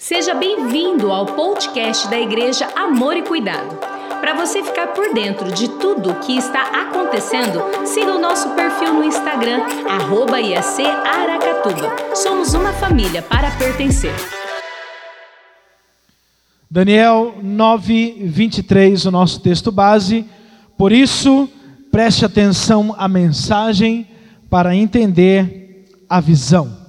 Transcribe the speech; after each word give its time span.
Seja 0.00 0.32
bem-vindo 0.32 1.12
ao 1.12 1.26
podcast 1.26 2.08
da 2.08 2.18
Igreja 2.18 2.66
Amor 2.74 3.18
e 3.18 3.22
Cuidado. 3.22 3.76
Para 4.18 4.32
você 4.32 4.62
ficar 4.62 4.94
por 4.94 5.12
dentro 5.12 5.52
de 5.52 5.68
tudo 5.78 6.10
o 6.10 6.20
que 6.20 6.38
está 6.38 6.62
acontecendo, 6.86 7.60
siga 7.84 8.16
o 8.16 8.18
nosso 8.18 8.48
perfil 8.54 8.94
no 8.94 9.04
Instagram, 9.04 9.60
arroba 9.86 10.40
IAC 10.40 10.86
Aracatuba. 10.86 12.16
Somos 12.16 12.54
uma 12.54 12.72
família 12.72 13.20
para 13.20 13.50
pertencer. 13.58 14.14
Daniel 16.70 17.34
9, 17.42 18.22
23, 18.24 19.04
o 19.04 19.10
nosso 19.10 19.38
texto 19.40 19.70
base. 19.70 20.24
Por 20.78 20.92
isso, 20.92 21.46
preste 21.92 22.24
atenção 22.24 22.94
à 22.96 23.06
mensagem 23.06 24.08
para 24.48 24.74
entender 24.74 25.86
a 26.08 26.20
visão. 26.20 26.79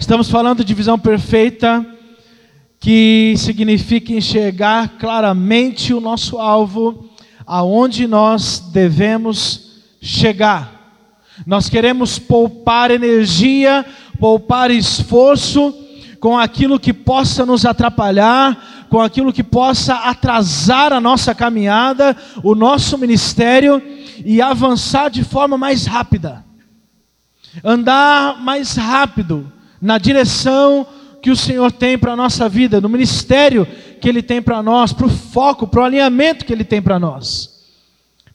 Estamos 0.00 0.30
falando 0.30 0.64
de 0.64 0.72
visão 0.72 0.98
perfeita, 0.98 1.86
que 2.80 3.34
significa 3.36 4.14
enxergar 4.14 4.96
claramente 4.98 5.92
o 5.92 6.00
nosso 6.00 6.38
alvo, 6.38 7.10
aonde 7.46 8.06
nós 8.06 8.70
devemos 8.72 9.82
chegar. 10.00 11.04
Nós 11.46 11.68
queremos 11.68 12.18
poupar 12.18 12.90
energia, 12.90 13.84
poupar 14.18 14.70
esforço 14.70 15.72
com 16.18 16.36
aquilo 16.36 16.80
que 16.80 16.94
possa 16.94 17.44
nos 17.44 17.66
atrapalhar, 17.66 18.86
com 18.88 19.02
aquilo 19.02 19.34
que 19.34 19.44
possa 19.44 19.94
atrasar 19.96 20.94
a 20.94 21.00
nossa 21.00 21.34
caminhada, 21.34 22.16
o 22.42 22.54
nosso 22.54 22.96
ministério 22.96 23.80
e 24.24 24.40
avançar 24.40 25.10
de 25.10 25.22
forma 25.22 25.58
mais 25.58 25.84
rápida. 25.84 26.42
Andar 27.62 28.40
mais 28.42 28.76
rápido 28.76 29.59
na 29.80 29.98
direção 29.98 30.86
que 31.22 31.30
o 31.30 31.36
Senhor 31.36 31.70
tem 31.72 31.98
para 31.98 32.12
a 32.12 32.16
nossa 32.16 32.48
vida, 32.48 32.80
no 32.80 32.88
ministério 32.88 33.66
que 34.00 34.08
Ele 34.08 34.22
tem 34.22 34.40
para 34.40 34.62
nós, 34.62 34.92
para 34.92 35.06
o 35.06 35.10
foco, 35.10 35.66
para 35.66 35.80
o 35.80 35.84
alinhamento 35.84 36.44
que 36.44 36.52
Ele 36.52 36.64
tem 36.64 36.80
para 36.80 36.98
nós. 36.98 37.50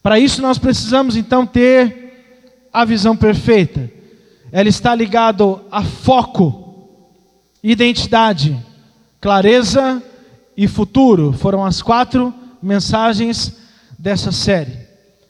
Para 0.02 0.18
isso 0.18 0.40
nós 0.40 0.58
precisamos 0.58 1.16
então 1.16 1.44
ter 1.44 2.68
a 2.72 2.84
visão 2.84 3.16
perfeita. 3.16 3.90
Ela 4.52 4.68
está 4.68 4.94
ligada 4.94 5.44
a 5.70 5.82
foco, 5.82 6.88
identidade, 7.62 8.56
clareza 9.20 10.02
e 10.56 10.68
futuro. 10.68 11.32
Foram 11.32 11.64
as 11.64 11.82
quatro 11.82 12.32
mensagens 12.62 13.56
dessa 13.98 14.30
série. 14.30 14.86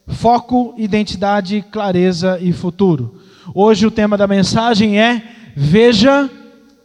Foco, 0.07 0.75
identidade, 0.77 1.65
clareza 1.71 2.39
e 2.41 2.53
futuro. 2.53 3.21
Hoje 3.55 3.87
o 3.87 3.91
tema 3.91 4.17
da 4.17 4.27
mensagem 4.27 5.01
é 5.01 5.36
veja 5.57 6.31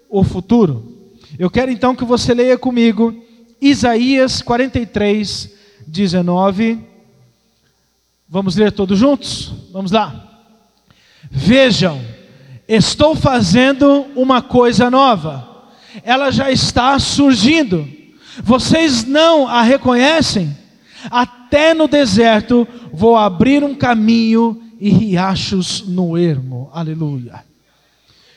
o 0.10 0.24
futuro. 0.24 1.12
Eu 1.38 1.50
quero 1.50 1.70
então 1.70 1.94
que 1.94 2.06
você 2.06 2.34
leia 2.34 2.58
comigo 2.58 3.14
Isaías 3.62 4.42
43, 4.42 5.52
19. 5.86 6.80
Vamos 8.30 8.56
ler 8.56 8.72
todos 8.72 8.98
juntos? 8.98 9.54
Vamos 9.74 9.92
lá. 9.92 10.46
Vejam, 11.30 12.02
estou 12.66 13.14
fazendo 13.14 14.06
uma 14.16 14.42
coisa 14.42 14.90
nova, 14.90 15.70
ela 16.04 16.32
já 16.32 16.50
está 16.50 16.98
surgindo, 16.98 17.88
vocês 18.42 19.04
não 19.04 19.48
a 19.48 19.62
reconhecem? 19.62 20.58
Até 21.10 21.74
no 21.74 21.88
deserto 21.88 22.68
vou 22.94 23.18
abrir 23.18 23.64
um 23.64 23.76
caminho 23.76 24.62
e 24.80 24.90
riachos 24.90 25.86
no 25.88 26.18
ermo. 26.18 26.70
Aleluia. 26.74 27.51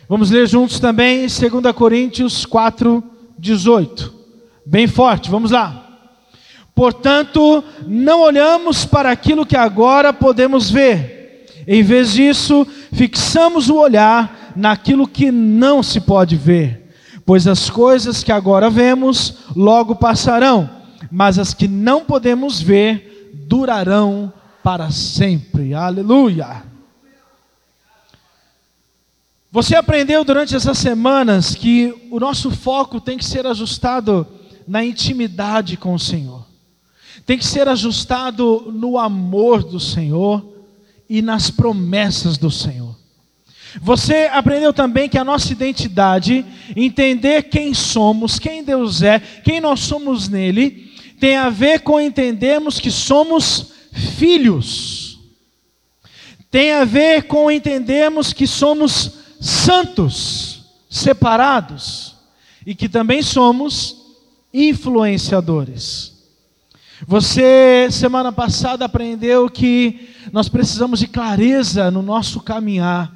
Vamos 0.09 0.31
ler 0.31 0.47
juntos 0.47 0.79
também 0.79 1.21
2 1.21 1.41
Coríntios 1.75 2.45
4, 2.45 3.03
18. 3.39 4.13
Bem 4.67 4.87
forte, 4.87 5.31
vamos 5.31 5.51
lá. 5.51 5.85
Portanto, 6.75 7.63
não 7.87 8.21
olhamos 8.21 8.85
para 8.85 9.11
aquilo 9.11 9.47
que 9.47 9.57
agora 9.57 10.13
podemos 10.13 10.71
ver. 10.71 11.47
Em 11.67 11.83
vez 11.83 12.13
disso, 12.13 12.67
fixamos 12.93 13.71
o 13.71 13.77
olhar 13.77 14.53
naquilo 14.57 15.07
que 15.09 15.31
não 15.31 15.83
se 15.83 16.01
pode 16.01 16.37
ver. 16.37 16.93
Pois 17.25 17.47
as 17.47 17.71
coisas 17.71 18.23
que 18.23 18.33
agora 18.33 18.69
vemos 18.69 19.39
logo 19.57 19.95
passarão, 19.95 20.69
mas 21.11 21.39
as 21.39 21.55
que 21.55 21.67
não 21.67 22.05
podemos 22.05 22.61
ver 22.61 23.33
durarão 23.47 24.33
para 24.63 24.91
sempre. 24.91 25.73
Aleluia. 25.73 26.74
Você 29.55 29.77
aprendeu 29.77 30.25
durante 30.25 30.57
essas 30.57 30.77
semanas 30.79 31.55
que 31.55 31.95
o 32.11 32.19
nosso 32.19 32.51
foco 32.51 33.01
tem 33.01 33.17
que 33.17 33.25
ser 33.25 33.47
ajustado 33.47 34.27
na 34.67 34.85
intimidade 34.85 35.77
com 35.77 35.95
o 35.95 35.99
Senhor, 35.99 36.45
tem 37.25 37.39
que 37.39 37.47
ser 37.47 37.69
ajustado 37.69 38.73
no 38.75 38.99
amor 38.99 39.63
do 39.63 39.79
Senhor 39.79 40.45
e 41.09 41.23
nas 41.23 41.53
promessas 41.53 42.37
do 42.37 42.51
Senhor. 42.51 42.97
Você 43.81 44.29
aprendeu 44.33 44.73
também 44.73 45.09
que 45.09 45.19
a 45.19 45.25
nossa 45.25 45.53
identidade, 45.53 46.45
entender 46.75 47.45
quem 47.45 47.73
somos, 47.73 48.41
quem 48.41 48.65
Deus 48.65 49.03
é, 49.03 49.21
quem 49.21 49.61
nós 49.61 49.79
somos 49.79 50.29
nele, 50.29 50.93
tem 51.21 51.37
a 51.37 51.49
ver 51.49 51.83
com 51.83 52.01
entendermos 52.01 52.81
que 52.81 52.91
somos 52.91 53.71
filhos. 54.19 55.21
Tem 56.51 56.73
a 56.73 56.85
ver 56.85 57.29
com 57.29 57.49
entendermos 57.49 58.33
que 58.33 58.49
somos 58.49 59.23
santos, 59.45 60.65
separados, 60.89 62.15
e 62.65 62.75
que 62.75 62.89
também 62.89 63.23
somos 63.23 64.17
influenciadores. 64.55 66.15
Você, 67.07 67.89
semana 67.91 68.33
passada, 68.33 68.87
aprendeu 68.87 69.51
que 69.51 70.09
nós 70.33 70.49
precisamos 70.49 71.01
de 71.01 71.07
clareza 71.07 71.91
no 71.91 72.01
nosso 72.01 72.41
caminhar, 72.41 73.13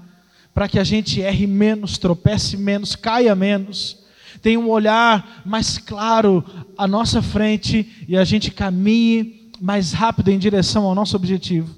para 0.52 0.68
que 0.68 0.78
a 0.78 0.84
gente 0.84 1.22
erre 1.22 1.46
menos, 1.46 1.96
tropece 1.96 2.58
menos, 2.58 2.94
caia 2.94 3.34
menos, 3.34 3.96
tenha 4.42 4.60
um 4.60 4.68
olhar 4.68 5.42
mais 5.46 5.78
claro 5.78 6.44
à 6.76 6.86
nossa 6.86 7.22
frente 7.22 8.04
e 8.06 8.18
a 8.18 8.24
gente 8.24 8.50
caminhe 8.50 9.50
mais 9.58 9.92
rápido 9.92 10.28
em 10.28 10.38
direção 10.38 10.84
ao 10.84 10.94
nosso 10.94 11.16
objetivo. 11.16 11.74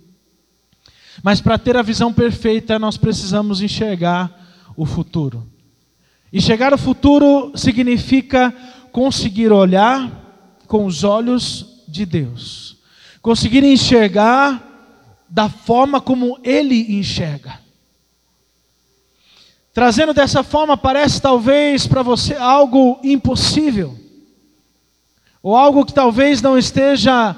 Mas 1.23 1.41
para 1.41 1.57
ter 1.57 1.77
a 1.77 1.83
visão 1.83 2.13
perfeita, 2.13 2.81
nós 2.81 2.97
precisamos 2.97 3.63
enxergar 3.63 4.40
o 4.81 4.87
futuro. 4.87 5.47
E 6.33 6.41
chegar 6.41 6.73
ao 6.73 6.79
futuro 6.79 7.53
significa 7.55 8.51
conseguir 8.91 9.53
olhar 9.53 10.57
com 10.67 10.87
os 10.87 11.05
olhos 11.05 11.85
de 11.87 12.07
Deus, 12.07 12.79
conseguir 13.21 13.63
enxergar 13.63 14.67
da 15.29 15.51
forma 15.51 16.01
como 16.01 16.39
Ele 16.43 16.99
enxerga. 16.99 17.61
Trazendo 19.75 20.15
dessa 20.15 20.43
forma, 20.43 20.79
parece 20.79 21.21
talvez 21.21 21.87
para 21.87 22.03
você 22.03 22.35
algo 22.35 22.99
impossível, 23.05 23.95
ou 25.43 25.55
algo 25.55 25.85
que 25.85 25.93
talvez 25.93 26.41
não 26.41 26.57
esteja 26.57 27.37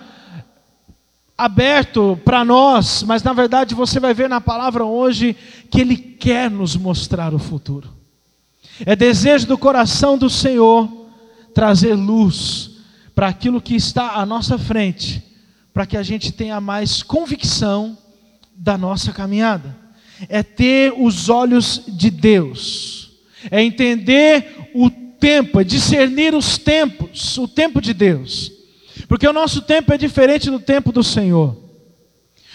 aberto 1.37 2.17
para 2.25 2.45
nós, 2.45 3.03
mas 3.03 3.25
na 3.25 3.33
verdade 3.33 3.75
você 3.75 3.99
vai 3.99 4.15
ver 4.15 4.29
na 4.29 4.41
palavra 4.41 4.85
hoje 4.85 5.37
que 5.73 5.81
Ele 5.81 5.97
quer 5.97 6.51
nos 6.51 6.77
mostrar 6.77 7.33
o 7.33 7.39
futuro. 7.39 7.89
É 8.85 8.95
desejo 8.95 9.47
do 9.47 9.57
coração 9.57 10.19
do 10.19 10.29
Senhor 10.29 11.09
trazer 11.55 11.95
luz 11.95 12.73
para 13.15 13.29
aquilo 13.29 13.61
que 13.61 13.75
está 13.75 14.17
à 14.17 14.27
nossa 14.27 14.59
frente, 14.59 15.23
para 15.73 15.87
que 15.87 15.97
a 15.97 16.03
gente 16.03 16.31
tenha 16.31 16.61
mais 16.61 17.03
convicção 17.03 17.97
da 18.55 18.77
nossa 18.77 19.13
caminhada. 19.13 19.75
É 20.29 20.43
ter 20.43 20.93
os 20.95 21.31
olhos 21.31 21.83
de 21.89 22.11
Deus, 22.11 23.11
é 23.51 23.63
entender 23.63 24.71
o 24.75 24.91
tempo, 24.91 25.59
é 25.59 25.65
discernir 25.65 26.35
os 26.35 26.59
tempos, 26.59 27.39
o 27.39 27.49
tempo 27.49 27.81
de 27.81 27.95
Deus. 27.95 28.53
Porque 29.09 29.27
o 29.27 29.33
nosso 29.33 29.63
tempo 29.63 29.91
é 29.93 29.97
diferente 29.97 30.51
do 30.51 30.61
tempo 30.61 30.93
do 30.93 31.03
Senhor. 31.03 31.62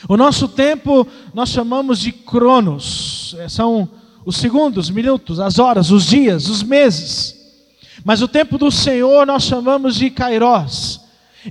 O 0.08 0.18
nosso 0.18 0.48
tempo 0.48 1.08
nós 1.34 1.50
chamamos 1.50 2.00
de 2.00 2.12
cronos, 2.12 3.36
é, 3.40 3.50
são 3.50 3.90
os 4.26 4.38
segundos, 4.38 4.90
minutos, 4.90 5.40
as 5.40 5.58
horas, 5.58 5.90
os 5.90 6.06
dias, 6.06 6.50
os 6.50 6.62
meses. 6.62 7.36
Mas 8.04 8.22
o 8.22 8.28
tempo 8.28 8.58
do 8.58 8.70
Senhor 8.70 9.26
nós 9.26 9.44
chamamos 9.44 9.96
de 9.96 10.10
kairos. 10.10 11.02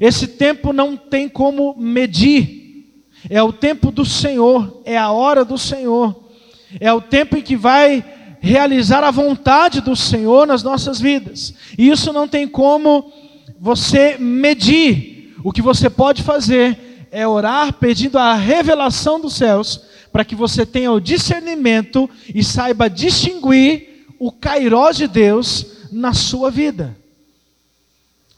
Esse 0.01 0.27
tempo 0.27 0.73
não 0.73 0.97
tem 0.97 1.29
como 1.29 1.75
medir. 1.79 3.03
É 3.29 3.43
o 3.43 3.53
tempo 3.53 3.91
do 3.91 4.05
Senhor, 4.05 4.83
é 4.85 4.97
a 4.97 5.11
hora 5.11 5.45
do 5.45 5.59
Senhor. 5.59 6.25
É 6.79 6.93
o 6.93 7.01
tempo 7.01 7.37
em 7.37 7.43
que 7.43 7.57
vai 7.57 8.05
realizar 8.41 9.03
a 9.03 9.11
vontade 9.11 9.81
do 9.81 9.97
Senhor 9.97 10.47
nas 10.47 10.63
nossas 10.63 11.01
vidas. 11.01 11.55
E 11.77 11.89
isso 11.89 12.13
não 12.13 12.29
tem 12.29 12.47
como 12.47 13.13
você 13.59 14.17
medir. 14.19 15.35
O 15.43 15.53
que 15.53 15.63
você 15.63 15.89
pode 15.89 16.23
fazer 16.23 16.86
é 17.17 17.27
orar 17.27 17.73
pedindo 17.73 18.19
a 18.19 18.35
revelação 18.35 19.19
dos 19.19 19.37
céus, 19.37 19.81
para 20.13 20.23
que 20.23 20.35
você 20.35 20.67
tenha 20.67 20.93
o 20.93 21.01
discernimento 21.01 22.11
e 22.35 22.45
saiba 22.45 22.91
distinguir 22.91 24.05
o 24.19 24.31
kairós 24.31 24.99
de 24.99 25.09
Deus 25.09 25.67
na 25.91 26.13
sua 26.13 26.51
vida. 26.51 26.95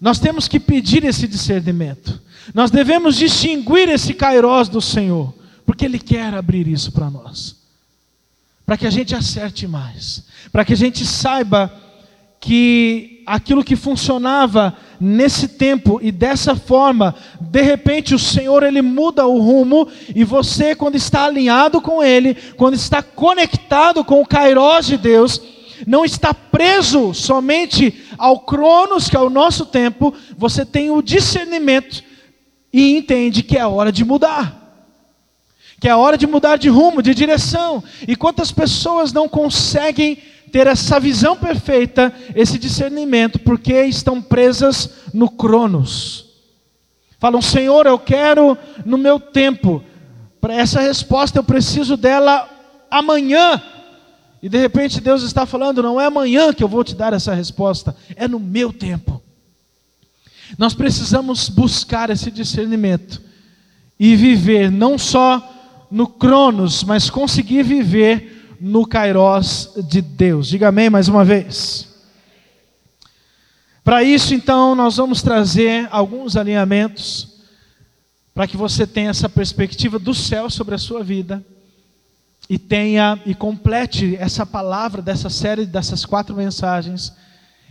Nós 0.01 0.21
temos 0.21 0.47
que 0.47 0.61
pedir 0.61 1.03
esse 1.03 1.27
discernimento. 1.27 2.23
Nós 2.55 2.71
devemos 2.71 3.17
distinguir 3.17 3.89
esse 3.89 4.15
kairós 4.15 4.69
do 4.69 4.81
Senhor, 4.81 5.35
porque 5.67 5.85
Ele 5.85 5.99
quer 5.99 6.33
abrir 6.33 6.69
isso 6.69 6.93
para 6.93 7.11
nós. 7.11 7.57
Para 8.65 8.77
que 8.77 8.87
a 8.87 8.91
gente 8.91 9.13
acerte 9.13 9.67
mais, 9.67 10.23
para 10.53 10.65
que 10.65 10.75
a 10.75 10.77
gente 10.77 11.05
saiba 11.05 11.75
que 12.41 13.18
aquilo 13.29 13.63
que 13.63 13.77
funcionava 13.77 14.75
nesse 14.99 15.49
tempo 15.49 16.01
e 16.03 16.11
dessa 16.11 16.57
forma, 16.57 17.15
de 17.39 17.63
repente 17.63 18.15
o 18.15 18.19
Senhor 18.19 18.63
ele 18.63 18.81
muda 18.81 19.27
o 19.27 19.39
rumo 19.39 19.87
e 20.15 20.25
você 20.25 20.75
quando 20.75 20.97
está 20.97 21.25
alinhado 21.25 21.81
com 21.81 22.03
ele, 22.03 22.35
quando 22.57 22.75
está 22.75 23.03
conectado 23.03 24.03
com 24.03 24.21
o 24.21 24.27
Kairos 24.27 24.87
de 24.87 24.97
Deus, 24.97 25.41
não 25.87 26.05
está 26.05 26.33
preso 26.33 27.13
somente 27.13 28.03
ao 28.17 28.41
Cronos, 28.41 29.09
que 29.09 29.17
é 29.17 29.21
o 29.21 29.31
nosso 29.31 29.67
tempo, 29.67 30.13
você 30.37 30.65
tem 30.65 30.91
o 30.91 31.03
discernimento 31.03 32.03
e 32.73 32.97
entende 32.97 33.43
que 33.43 33.57
é 33.57 33.67
hora 33.67 33.93
de 33.93 34.05
mudar. 34.05 34.68
Que 35.81 35.89
é 35.89 35.95
hora 35.95 36.19
de 36.19 36.27
mudar 36.27 36.57
de 36.57 36.69
rumo, 36.69 37.03
de 37.03 37.15
direção. 37.15 37.83
E 38.07 38.17
quantas 38.17 38.51
pessoas 38.51 39.13
não 39.13 39.29
conseguem 39.29 40.19
ter 40.49 40.67
essa 40.67 40.99
visão 40.99 41.37
perfeita, 41.37 42.13
esse 42.35 42.59
discernimento, 42.59 43.39
porque 43.39 43.83
estão 43.85 44.21
presas 44.21 44.91
no 45.13 45.31
Cronos. 45.31 46.27
Falam, 47.19 47.43
Senhor, 47.43 47.87
eu 47.87 47.99
quero 47.99 48.57
no 48.85 48.97
meu 48.97 49.19
tempo. 49.21 49.83
Para 50.41 50.55
essa 50.55 50.81
resposta 50.81 51.39
eu 51.39 51.45
preciso 51.45 51.97
dela 51.97 52.49
amanhã. 52.91 53.61
E 54.43 54.49
de 54.49 54.59
repente 54.59 55.01
Deus 55.01 55.23
está 55.23 55.45
falando, 55.45 55.83
não 55.83 56.01
é 56.01 56.07
amanhã 56.07 56.53
que 56.53 56.63
eu 56.63 56.69
vou 56.69 56.85
te 56.85 56.95
dar 56.95 57.13
essa 57.13 57.35
resposta, 57.35 57.95
é 58.15 58.29
no 58.29 58.39
meu 58.39 58.73
tempo. 58.73 59.21
Nós 60.57 60.75
precisamos 60.75 61.49
buscar 61.49 62.09
esse 62.09 62.31
discernimento 62.31 63.21
e 63.99 64.15
viver 64.15 64.71
não 64.71 64.97
só 64.97 65.58
no 65.91 66.07
Cronos, 66.07 66.85
mas 66.85 67.11
conseguir 67.11 67.63
viver 67.63 68.57
no 68.61 68.87
Kairós 68.87 69.73
de 69.89 70.01
Deus. 70.03 70.49
Diga 70.49 70.69
amém 70.69 70.91
mais 70.91 71.09
uma 71.09 71.25
vez. 71.25 71.89
Para 73.85 74.03
isso, 74.03 74.35
então, 74.35 74.75
nós 74.75 74.97
vamos 74.97 75.23
trazer 75.23 75.89
alguns 75.91 76.37
alinhamentos 76.37 77.39
para 78.35 78.47
que 78.47 78.57
você 78.57 78.87
tenha 78.87 79.11
essa 79.11 79.29
perspectiva 79.29 79.99
do 79.99 80.15
céu 80.15 80.51
sobre 80.51 80.75
a 80.75 80.79
sua 80.79 81.03
vida 81.03 81.45
e 82.49 82.59
tenha 82.59 83.21
e 83.27 83.35
complete 83.35 84.17
essa 84.17 84.47
palavra 84.47 85.03
dessa 85.03 85.29
série 85.29 85.67
dessas 85.67 86.05
quatro 86.05 86.37
mensagens 86.37 87.13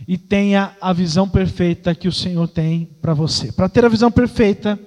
e 0.06 0.16
tenha 0.16 0.76
a 0.80 0.92
visão 0.92 1.28
perfeita 1.28 1.94
que 1.94 2.06
o 2.06 2.12
Senhor 2.12 2.46
tem 2.48 2.88
para 3.00 3.14
você. 3.14 3.50
Para 3.50 3.68
ter 3.68 3.84
a 3.84 3.88
visão 3.88 4.10
perfeita, 4.10 4.78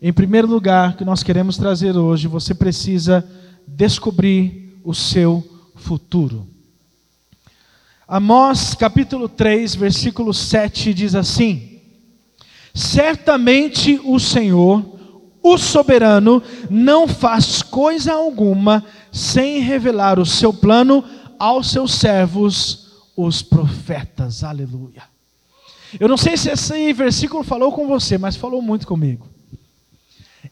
em 0.00 0.12
primeiro 0.12 0.46
lugar, 0.46 0.96
que 0.96 1.04
nós 1.04 1.22
queremos 1.22 1.56
trazer 1.56 1.96
hoje, 1.96 2.28
você 2.28 2.54
precisa 2.54 3.26
descobrir 3.66 4.78
o 4.84 4.94
seu 4.94 5.44
futuro. 5.74 6.46
Amós 8.06 8.74
capítulo 8.74 9.28
3, 9.28 9.74
versículo 9.74 10.32
7 10.32 10.94
diz 10.94 11.14
assim: 11.14 11.80
Certamente 12.72 14.00
o 14.04 14.20
Senhor, 14.20 14.84
o 15.42 15.58
soberano, 15.58 16.42
não 16.70 17.08
faz 17.08 17.62
coisa 17.62 18.12
alguma 18.12 18.84
sem 19.10 19.60
revelar 19.60 20.20
o 20.20 20.26
seu 20.26 20.52
plano 20.52 21.02
aos 21.38 21.70
seus 21.70 21.94
servos, 21.94 22.86
os 23.16 23.42
profetas. 23.42 24.44
Aleluia. 24.44 25.02
Eu 25.98 26.08
não 26.08 26.16
sei 26.16 26.36
se 26.36 26.50
esse 26.50 26.92
versículo 26.92 27.42
falou 27.42 27.72
com 27.72 27.86
você, 27.86 28.18
mas 28.18 28.36
falou 28.36 28.60
muito 28.60 28.86
comigo. 28.86 29.26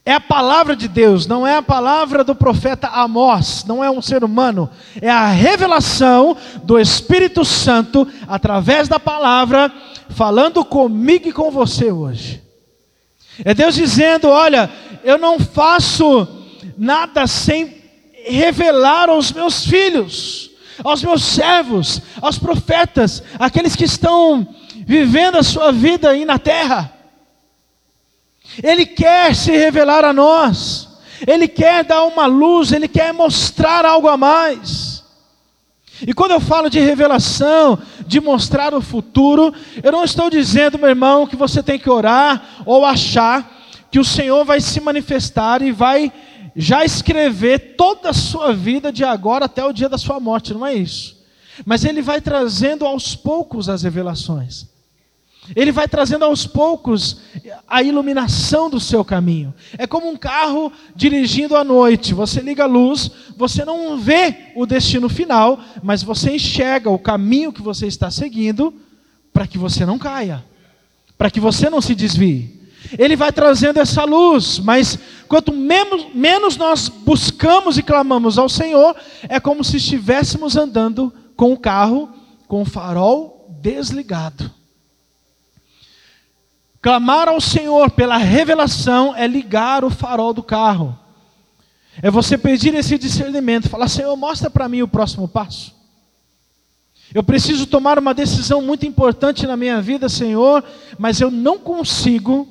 É 0.07 0.13
a 0.13 0.19
palavra 0.19 0.75
de 0.75 0.87
Deus, 0.87 1.25
não 1.25 1.47
é 1.47 1.55
a 1.55 1.63
palavra 1.63 2.23
do 2.23 2.35
profeta 2.35 2.87
Amós, 2.87 3.65
não 3.67 3.83
é 3.83 3.89
um 3.89 4.03
ser 4.03 4.23
humano, 4.23 4.69
é 5.01 5.09
a 5.09 5.25
revelação 5.29 6.37
do 6.63 6.79
Espírito 6.79 7.43
Santo 7.43 8.07
através 8.27 8.87
da 8.87 8.99
palavra, 8.99 9.73
falando 10.09 10.63
comigo 10.63 11.27
e 11.27 11.33
com 11.33 11.49
você 11.49 11.91
hoje. 11.91 12.39
É 13.43 13.55
Deus 13.55 13.73
dizendo: 13.73 14.29
Olha, 14.29 14.69
eu 15.03 15.17
não 15.17 15.39
faço 15.39 16.27
nada 16.77 17.25
sem 17.25 17.75
revelar 18.27 19.09
aos 19.09 19.31
meus 19.31 19.65
filhos, 19.65 20.51
aos 20.83 21.01
meus 21.01 21.23
servos, 21.23 21.99
aos 22.21 22.37
profetas, 22.37 23.23
aqueles 23.39 23.75
que 23.75 23.85
estão 23.85 24.47
vivendo 24.85 25.39
a 25.39 25.43
sua 25.43 25.71
vida 25.71 26.11
aí 26.11 26.25
na 26.25 26.37
terra. 26.37 26.93
Ele 28.63 28.85
quer 28.85 29.35
se 29.35 29.51
revelar 29.51 30.03
a 30.05 30.13
nós, 30.13 30.87
Ele 31.25 31.47
quer 31.47 31.83
dar 31.83 32.03
uma 32.03 32.25
luz, 32.25 32.71
Ele 32.71 32.87
quer 32.87 33.13
mostrar 33.13 33.85
algo 33.85 34.07
a 34.07 34.17
mais. 34.17 35.03
E 36.05 36.13
quando 36.13 36.31
eu 36.31 36.41
falo 36.41 36.69
de 36.69 36.79
revelação, 36.79 37.79
de 38.05 38.19
mostrar 38.19 38.73
o 38.73 38.81
futuro, 38.81 39.53
eu 39.81 39.91
não 39.91 40.03
estou 40.03 40.29
dizendo, 40.29 40.77
meu 40.77 40.89
irmão, 40.89 41.25
que 41.25 41.35
você 41.35 41.63
tem 41.63 41.79
que 41.79 41.89
orar 41.89 42.63
ou 42.65 42.85
achar 42.85 43.51
que 43.89 43.99
o 43.99 44.03
Senhor 44.03 44.43
vai 44.43 44.59
se 44.59 44.81
manifestar 44.81 45.61
e 45.61 45.71
vai 45.71 46.11
já 46.55 46.83
escrever 46.83 47.75
toda 47.75 48.09
a 48.09 48.13
sua 48.13 48.53
vida 48.53 48.91
de 48.91 49.03
agora 49.03 49.45
até 49.45 49.63
o 49.63 49.73
dia 49.73 49.89
da 49.89 49.97
sua 49.97 50.19
morte, 50.19 50.53
não 50.53 50.65
é 50.65 50.73
isso. 50.73 51.17
Mas 51.65 51.85
Ele 51.85 52.01
vai 52.01 52.19
trazendo 52.19 52.85
aos 52.85 53.15
poucos 53.15 53.69
as 53.69 53.83
revelações. 53.83 54.74
Ele 55.53 55.71
vai 55.71 55.87
trazendo 55.87 56.23
aos 56.23 56.47
poucos 56.47 57.17
a 57.67 57.83
iluminação 57.83 58.69
do 58.69 58.79
seu 58.79 59.03
caminho. 59.03 59.53
É 59.77 59.85
como 59.85 60.09
um 60.09 60.15
carro 60.15 60.71
dirigindo 60.95 61.55
à 61.55 61.63
noite. 61.63 62.13
Você 62.13 62.39
liga 62.39 62.63
a 62.63 62.67
luz, 62.67 63.11
você 63.35 63.65
não 63.65 63.97
vê 63.99 64.53
o 64.55 64.65
destino 64.65 65.09
final, 65.09 65.59
mas 65.83 66.01
você 66.01 66.35
enxerga 66.35 66.89
o 66.89 66.97
caminho 66.97 67.51
que 67.51 67.61
você 67.61 67.85
está 67.87 68.09
seguindo 68.09 68.73
para 69.33 69.45
que 69.45 69.57
você 69.57 69.85
não 69.85 69.99
caia, 69.99 70.43
para 71.17 71.29
que 71.29 71.39
você 71.39 71.69
não 71.69 71.81
se 71.81 71.93
desvie. 71.93 72.55
Ele 72.97 73.15
vai 73.15 73.31
trazendo 73.31 73.79
essa 73.79 74.03
luz, 74.03 74.59
mas 74.59 74.97
quanto 75.27 75.51
menos, 75.51 76.55
nós 76.55 76.87
buscamos 76.87 77.77
e 77.77 77.83
clamamos 77.83 78.37
ao 78.37 78.47
Senhor, 78.47 78.95
é 79.27 79.39
como 79.39 79.63
se 79.63 79.77
estivéssemos 79.77 80.55
andando 80.55 81.11
com 81.35 81.51
o 81.51 81.57
carro 81.57 82.09
com 82.47 82.61
o 82.61 82.65
farol 82.65 83.47
desligado. 83.61 84.54
Clamar 86.85 87.27
ao 87.27 87.41
Senhor 87.41 87.89
pela 87.89 88.15
revelação 88.15 89.15
é 89.15 89.25
ligar 89.25 89.83
o 89.83 89.89
farol 89.89 90.31
do 90.31 90.43
carro. 90.43 90.95
É 91.99 92.11
você 92.11 92.37
pedir 92.37 92.75
esse 92.75 92.95
discernimento, 92.95 93.67
falar: 93.67 93.87
Senhor, 93.87 94.15
mostra 94.15 94.51
para 94.51 94.69
mim 94.69 94.83
o 94.83 94.87
próximo 94.87 95.27
passo. 95.27 95.73
Eu 97.11 97.23
preciso 97.23 97.65
tomar 97.65 97.97
uma 97.97 98.13
decisão 98.13 98.61
muito 98.61 98.85
importante 98.85 99.47
na 99.47 99.57
minha 99.57 99.81
vida, 99.81 100.07
Senhor, 100.07 100.63
mas 100.99 101.19
eu 101.19 101.31
não 101.31 101.57
consigo 101.57 102.47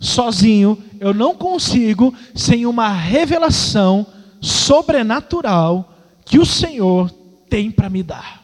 sozinho, 0.00 0.76
eu 0.98 1.14
não 1.14 1.36
consigo 1.36 2.12
sem 2.34 2.66
uma 2.66 2.88
revelação 2.88 4.04
sobrenatural 4.40 5.94
que 6.24 6.40
o 6.40 6.44
Senhor 6.44 7.08
tem 7.48 7.70
para 7.70 7.88
me 7.88 8.02
dar. 8.02 8.42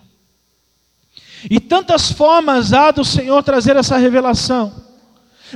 E 1.50 1.58
tantas 1.58 2.12
formas 2.12 2.72
há 2.72 2.92
do 2.92 3.04
Senhor 3.04 3.42
trazer 3.42 3.74
essa 3.74 3.96
revelação. 3.96 4.88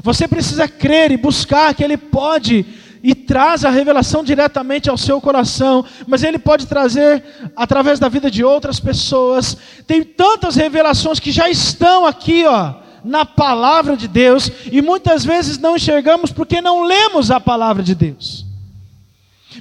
Você 0.02 0.26
precisa 0.26 0.68
crer 0.68 1.12
e 1.12 1.16
buscar 1.16 1.74
que 1.74 1.84
Ele 1.84 1.96
pode 1.96 2.64
e 3.02 3.14
traz 3.14 3.66
a 3.66 3.70
revelação 3.70 4.24
diretamente 4.24 4.88
ao 4.88 4.96
seu 4.96 5.20
coração, 5.20 5.84
mas 6.06 6.22
Ele 6.22 6.38
pode 6.38 6.66
trazer 6.66 7.22
através 7.54 7.98
da 7.98 8.08
vida 8.08 8.30
de 8.30 8.42
outras 8.42 8.80
pessoas. 8.80 9.56
Tem 9.86 10.02
tantas 10.02 10.56
revelações 10.56 11.20
que 11.20 11.30
já 11.30 11.50
estão 11.50 12.06
aqui, 12.06 12.46
ó, 12.46 12.76
na 13.04 13.26
palavra 13.26 13.94
de 13.94 14.08
Deus, 14.08 14.50
e 14.72 14.80
muitas 14.80 15.22
vezes 15.22 15.58
não 15.58 15.76
enxergamos 15.76 16.32
porque 16.32 16.62
não 16.62 16.82
lemos 16.84 17.30
a 17.30 17.38
palavra 17.38 17.82
de 17.82 17.94
Deus. 17.94 18.46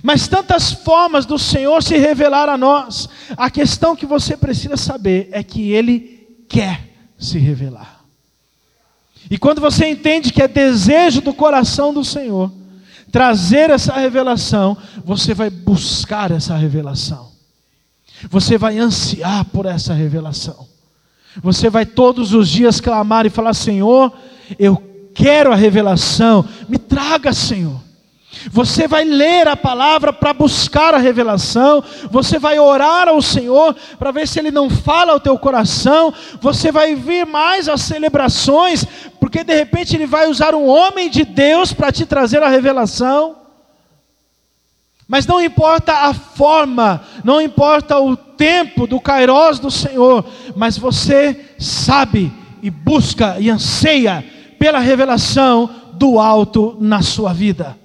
Mas 0.01 0.27
tantas 0.27 0.71
formas 0.71 1.25
do 1.25 1.37
Senhor 1.37 1.83
se 1.83 1.97
revelar 1.97 2.47
a 2.47 2.57
nós. 2.57 3.09
A 3.35 3.49
questão 3.49 3.95
que 3.95 4.05
você 4.05 4.37
precisa 4.37 4.77
saber 4.77 5.27
é 5.33 5.43
que 5.43 5.71
Ele 5.71 6.45
quer 6.47 6.79
se 7.17 7.37
revelar. 7.37 7.92
E 9.33 9.37
quando 9.39 9.59
você 9.59 9.87
entende 9.87 10.31
que 10.31 10.43
é 10.43 10.47
desejo 10.47 11.19
do 11.19 11.33
coração 11.33 11.91
do 11.91 12.05
Senhor 12.05 12.51
trazer 13.11 13.71
essa 13.71 13.91
revelação, 13.95 14.77
você 15.03 15.33
vai 15.33 15.49
buscar 15.49 16.29
essa 16.29 16.55
revelação. 16.55 17.31
Você 18.29 18.59
vai 18.59 18.77
ansiar 18.77 19.43
por 19.45 19.65
essa 19.65 19.91
revelação. 19.91 20.67
Você 21.41 21.67
vai 21.67 21.83
todos 21.83 22.31
os 22.31 22.47
dias 22.47 22.79
clamar 22.79 23.25
e 23.25 23.31
falar: 23.31 23.55
Senhor, 23.55 24.13
eu 24.59 25.09
quero 25.15 25.51
a 25.51 25.55
revelação, 25.55 26.47
me 26.69 26.77
traga, 26.77 27.33
Senhor. 27.33 27.81
Você 28.51 28.87
vai 28.87 29.03
ler 29.03 29.47
a 29.47 29.55
palavra 29.55 30.11
para 30.11 30.33
buscar 30.33 30.93
a 30.93 30.97
revelação, 30.97 31.83
você 32.09 32.39
vai 32.39 32.59
orar 32.59 33.07
ao 33.07 33.21
Senhor 33.21 33.75
para 33.97 34.11
ver 34.11 34.27
se 34.27 34.39
Ele 34.39 34.51
não 34.51 34.69
fala 34.69 35.13
ao 35.13 35.19
teu 35.19 35.37
coração, 35.37 36.13
você 36.41 36.71
vai 36.71 36.95
vir 36.95 37.25
mais 37.25 37.69
as 37.69 37.81
celebrações, 37.81 38.85
porque 39.19 39.43
de 39.43 39.53
repente 39.55 39.95
Ele 39.95 40.07
vai 40.07 40.27
usar 40.27 40.55
um 40.55 40.67
homem 40.67 41.09
de 41.09 41.23
Deus 41.23 41.71
para 41.73 41.91
te 41.91 42.05
trazer 42.05 42.41
a 42.43 42.49
revelação. 42.49 43.37
Mas 45.07 45.27
não 45.27 45.41
importa 45.41 45.93
a 45.93 46.13
forma, 46.13 47.03
não 47.23 47.39
importa 47.39 47.99
o 47.99 48.15
tempo 48.15 48.87
do 48.87 48.99
kairós 48.99 49.59
do 49.59 49.69
Senhor, 49.69 50.25
mas 50.55 50.77
você 50.77 51.53
sabe 51.59 52.31
e 52.61 52.69
busca 52.69 53.37
e 53.39 53.49
anseia 53.49 54.23
pela 54.57 54.79
revelação 54.79 55.69
do 55.93 56.19
alto 56.19 56.77
na 56.79 57.01
sua 57.01 57.33
vida. 57.33 57.82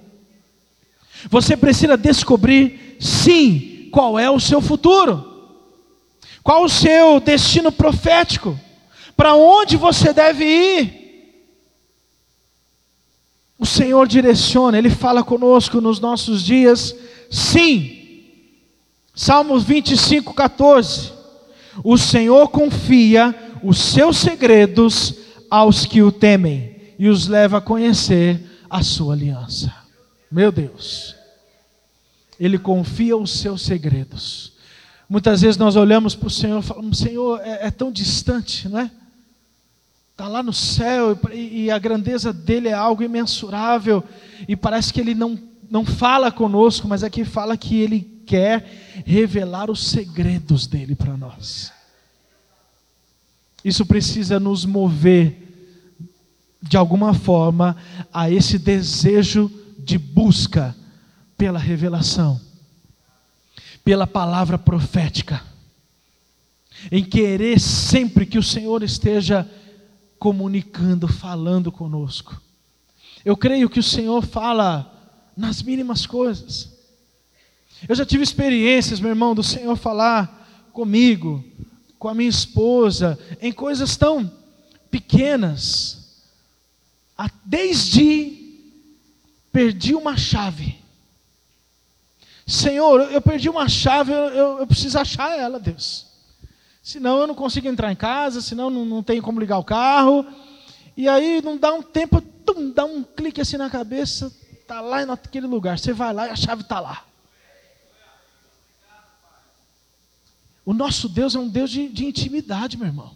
Você 1.29 1.57
precisa 1.57 1.97
descobrir, 1.97 2.97
sim, 2.99 3.89
qual 3.91 4.17
é 4.17 4.29
o 4.29 4.39
seu 4.39 4.61
futuro, 4.61 5.25
qual 6.43 6.63
o 6.63 6.69
seu 6.69 7.19
destino 7.19 7.71
profético, 7.71 8.57
para 9.17 9.35
onde 9.35 9.75
você 9.75 10.13
deve 10.13 10.45
ir. 10.45 10.99
O 13.57 13.65
Senhor 13.65 14.07
direciona, 14.07 14.77
Ele 14.77 14.89
fala 14.89 15.23
conosco 15.23 15.81
nos 15.81 15.99
nossos 15.99 16.43
dias, 16.43 16.95
sim. 17.29 17.97
Salmos 19.13 19.63
25, 19.63 20.33
14. 20.33 21.11
O 21.83 21.97
Senhor 21.97 22.47
confia 22.47 23.35
os 23.61 23.77
seus 23.77 24.17
segredos 24.17 25.13
aos 25.49 25.85
que 25.85 26.01
o 26.01 26.11
temem 26.11 26.75
e 26.97 27.09
os 27.09 27.27
leva 27.27 27.57
a 27.57 27.61
conhecer 27.61 28.41
a 28.69 28.81
sua 28.81 29.13
aliança. 29.13 29.88
Meu 30.31 30.51
Deus. 30.51 31.15
Ele 32.39 32.57
confia 32.57 33.17
os 33.17 33.31
seus 33.31 33.61
segredos. 33.61 34.53
Muitas 35.09 35.41
vezes 35.41 35.57
nós 35.57 35.75
olhamos 35.75 36.15
para 36.15 36.27
o 36.27 36.31
Senhor 36.31 36.59
e 36.59 36.65
falamos: 36.65 36.99
Senhor, 36.99 37.41
é, 37.41 37.67
é, 37.67 37.71
tão 37.71 37.91
distante, 37.91 38.69
não 38.69 38.79
é? 38.79 38.91
Está 40.11 40.27
lá 40.27 40.43
no 40.43 40.53
céu 40.53 41.17
e, 41.31 41.63
e 41.63 41.71
a 41.71 41.79
grandeza 41.79 42.31
dele 42.31 42.67
é 42.67 42.73
algo 42.73 43.01
imensurável, 43.01 44.03
e 44.47 44.55
parece 44.55 44.93
que 44.93 44.99
ele 44.99 45.15
não, 45.15 45.39
não 45.71 45.85
fala 45.85 46.31
conosco, 46.31 46.87
mas 46.87 47.03
aqui 47.03 47.23
fala 47.23 47.57
que 47.57 47.79
ele 47.79 48.21
quer 48.25 49.03
revelar 49.05 49.71
os 49.71 49.87
segredos 49.87 50.67
dele 50.67 50.93
para 50.93 51.17
nós. 51.17 51.71
Isso 53.63 53.85
precisa 53.85 54.39
nos 54.39 54.65
mover, 54.65 55.37
de 56.61 56.77
alguma 56.77 57.13
forma, 57.13 57.75
a 58.13 58.29
esse 58.29 58.59
desejo 58.59 59.51
de 59.83 59.97
busca 59.97 60.75
pela 61.37 61.59
revelação, 61.59 62.39
pela 63.83 64.05
palavra 64.05 64.57
profética, 64.57 65.41
em 66.91 67.03
querer 67.03 67.59
sempre 67.59 68.25
que 68.25 68.37
o 68.37 68.43
Senhor 68.43 68.83
esteja 68.83 69.49
comunicando, 70.17 71.07
falando 71.07 71.71
conosco. 71.71 72.41
Eu 73.23 73.35
creio 73.35 73.69
que 73.69 73.79
o 73.79 73.83
Senhor 73.83 74.25
fala 74.25 74.93
nas 75.35 75.61
mínimas 75.61 76.05
coisas. 76.05 76.77
Eu 77.87 77.95
já 77.95 78.05
tive 78.05 78.23
experiências, 78.23 78.99
meu 78.99 79.09
irmão, 79.09 79.33
do 79.33 79.43
Senhor 79.43 79.75
falar 79.75 80.69
comigo, 80.73 81.43
com 81.97 82.07
a 82.07 82.13
minha 82.13 82.29
esposa, 82.29 83.17
em 83.41 83.51
coisas 83.51 83.95
tão 83.97 84.31
pequenas, 84.91 86.21
desde 87.45 88.38
perdi 89.51 89.95
uma 89.95 90.17
chave. 90.17 90.79
Senhor, 92.45 93.11
eu 93.11 93.21
perdi 93.21 93.49
uma 93.49 93.69
chave, 93.69 94.11
eu, 94.11 94.59
eu, 94.59 94.67
preciso 94.67 94.97
achar 94.97 95.37
ela, 95.37 95.59
Deus. 95.59 96.07
Senão 96.81 97.19
eu 97.19 97.27
não 97.27 97.35
consigo 97.35 97.67
entrar 97.67 97.91
em 97.91 97.95
casa, 97.95 98.41
senão 98.41 98.69
não, 98.69 98.85
não 98.85 99.03
tenho 99.03 99.21
como 99.21 99.39
ligar 99.39 99.59
o 99.59 99.63
carro. 99.63 100.25
E 100.97 101.07
aí 101.07 101.41
não 101.41 101.57
dá 101.57 101.73
um 101.73 101.83
tempo, 101.83 102.19
tum, 102.19 102.71
dá 102.71 102.85
um 102.85 103.03
clique 103.03 103.39
assim 103.39 103.57
na 103.57 103.69
cabeça, 103.69 104.33
está 104.51 104.81
lá 104.81 105.05
naquele 105.05 105.45
lugar. 105.45 105.77
Você 105.77 105.93
vai 105.93 106.11
lá 106.13 106.27
e 106.27 106.31
a 106.31 106.35
chave 106.35 106.63
está 106.63 106.79
lá. 106.79 107.05
O 110.65 110.73
nosso 110.73 111.07
Deus 111.07 111.35
é 111.35 111.39
um 111.39 111.47
Deus 111.47 111.69
de, 111.69 111.87
de 111.87 112.05
intimidade, 112.05 112.77
meu 112.77 112.87
irmão. 112.87 113.15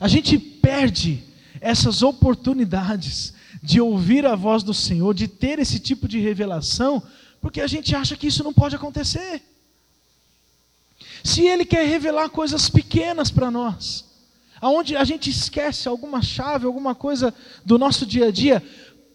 A 0.00 0.08
gente 0.08 0.38
perde 0.38 1.24
essas 1.60 2.02
oportunidades 2.02 3.34
de 3.64 3.80
ouvir 3.80 4.26
a 4.26 4.36
voz 4.36 4.62
do 4.62 4.74
Senhor, 4.74 5.14
de 5.14 5.26
ter 5.26 5.58
esse 5.58 5.78
tipo 5.78 6.06
de 6.06 6.20
revelação, 6.20 7.02
porque 7.40 7.62
a 7.62 7.66
gente 7.66 7.96
acha 7.96 8.14
que 8.14 8.26
isso 8.26 8.44
não 8.44 8.52
pode 8.52 8.76
acontecer. 8.76 9.42
Se 11.24 11.46
Ele 11.46 11.64
quer 11.64 11.88
revelar 11.88 12.28
coisas 12.28 12.68
pequenas 12.68 13.30
para 13.30 13.50
nós, 13.50 14.04
aonde 14.60 14.94
a 14.94 15.02
gente 15.02 15.30
esquece 15.30 15.88
alguma 15.88 16.20
chave, 16.20 16.66
alguma 16.66 16.94
coisa 16.94 17.32
do 17.64 17.78
nosso 17.78 18.04
dia 18.04 18.26
a 18.26 18.30
dia, 18.30 18.62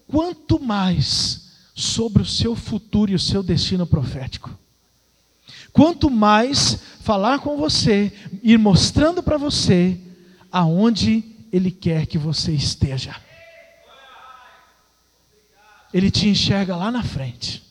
quanto 0.08 0.58
mais 0.58 1.42
sobre 1.72 2.20
o 2.20 2.26
seu 2.26 2.56
futuro 2.56 3.12
e 3.12 3.14
o 3.14 3.20
seu 3.20 3.44
destino 3.44 3.86
profético. 3.86 4.50
Quanto 5.72 6.10
mais 6.10 6.76
falar 7.02 7.38
com 7.38 7.56
você, 7.56 8.12
ir 8.42 8.58
mostrando 8.58 9.22
para 9.22 9.38
você 9.38 9.96
aonde 10.50 11.22
Ele 11.52 11.70
quer 11.70 12.06
que 12.06 12.18
você 12.18 12.50
esteja. 12.50 13.29
Ele 15.92 16.10
te 16.10 16.28
enxerga 16.28 16.76
lá 16.76 16.90
na 16.90 17.02
frente. 17.02 17.62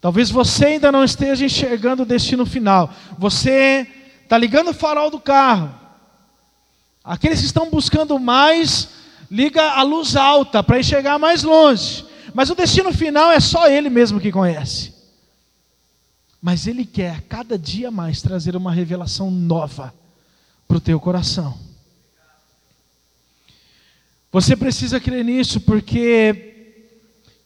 Talvez 0.00 0.30
você 0.30 0.66
ainda 0.66 0.92
não 0.92 1.02
esteja 1.02 1.44
enxergando 1.44 2.02
o 2.02 2.06
destino 2.06 2.46
final. 2.46 2.92
Você 3.18 3.86
está 4.22 4.36
ligando 4.36 4.68
o 4.68 4.74
farol 4.74 5.10
do 5.10 5.18
carro. 5.18 5.74
Aqueles 7.02 7.40
que 7.40 7.46
estão 7.46 7.70
buscando 7.70 8.18
mais, 8.18 8.88
liga 9.30 9.62
a 9.72 9.82
luz 9.82 10.16
alta 10.16 10.62
para 10.62 10.78
enxergar 10.78 11.18
mais 11.18 11.42
longe. 11.42 12.04
Mas 12.34 12.50
o 12.50 12.54
destino 12.54 12.92
final 12.92 13.30
é 13.30 13.40
só 13.40 13.68
Ele 13.68 13.88
mesmo 13.88 14.20
que 14.20 14.30
conhece. 14.30 14.92
Mas 16.42 16.66
Ele 16.66 16.84
quer 16.84 17.22
cada 17.22 17.58
dia 17.58 17.90
mais 17.90 18.20
trazer 18.20 18.54
uma 18.54 18.72
revelação 18.72 19.30
nova 19.30 19.94
para 20.68 20.76
o 20.76 20.80
teu 20.80 21.00
coração. 21.00 21.65
Você 24.36 24.54
precisa 24.54 25.00
crer 25.00 25.24
nisso, 25.24 25.62
porque 25.62 26.82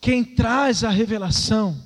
quem 0.01 0.25
traz 0.25 0.83
a 0.83 0.91
revelação, 0.91 1.81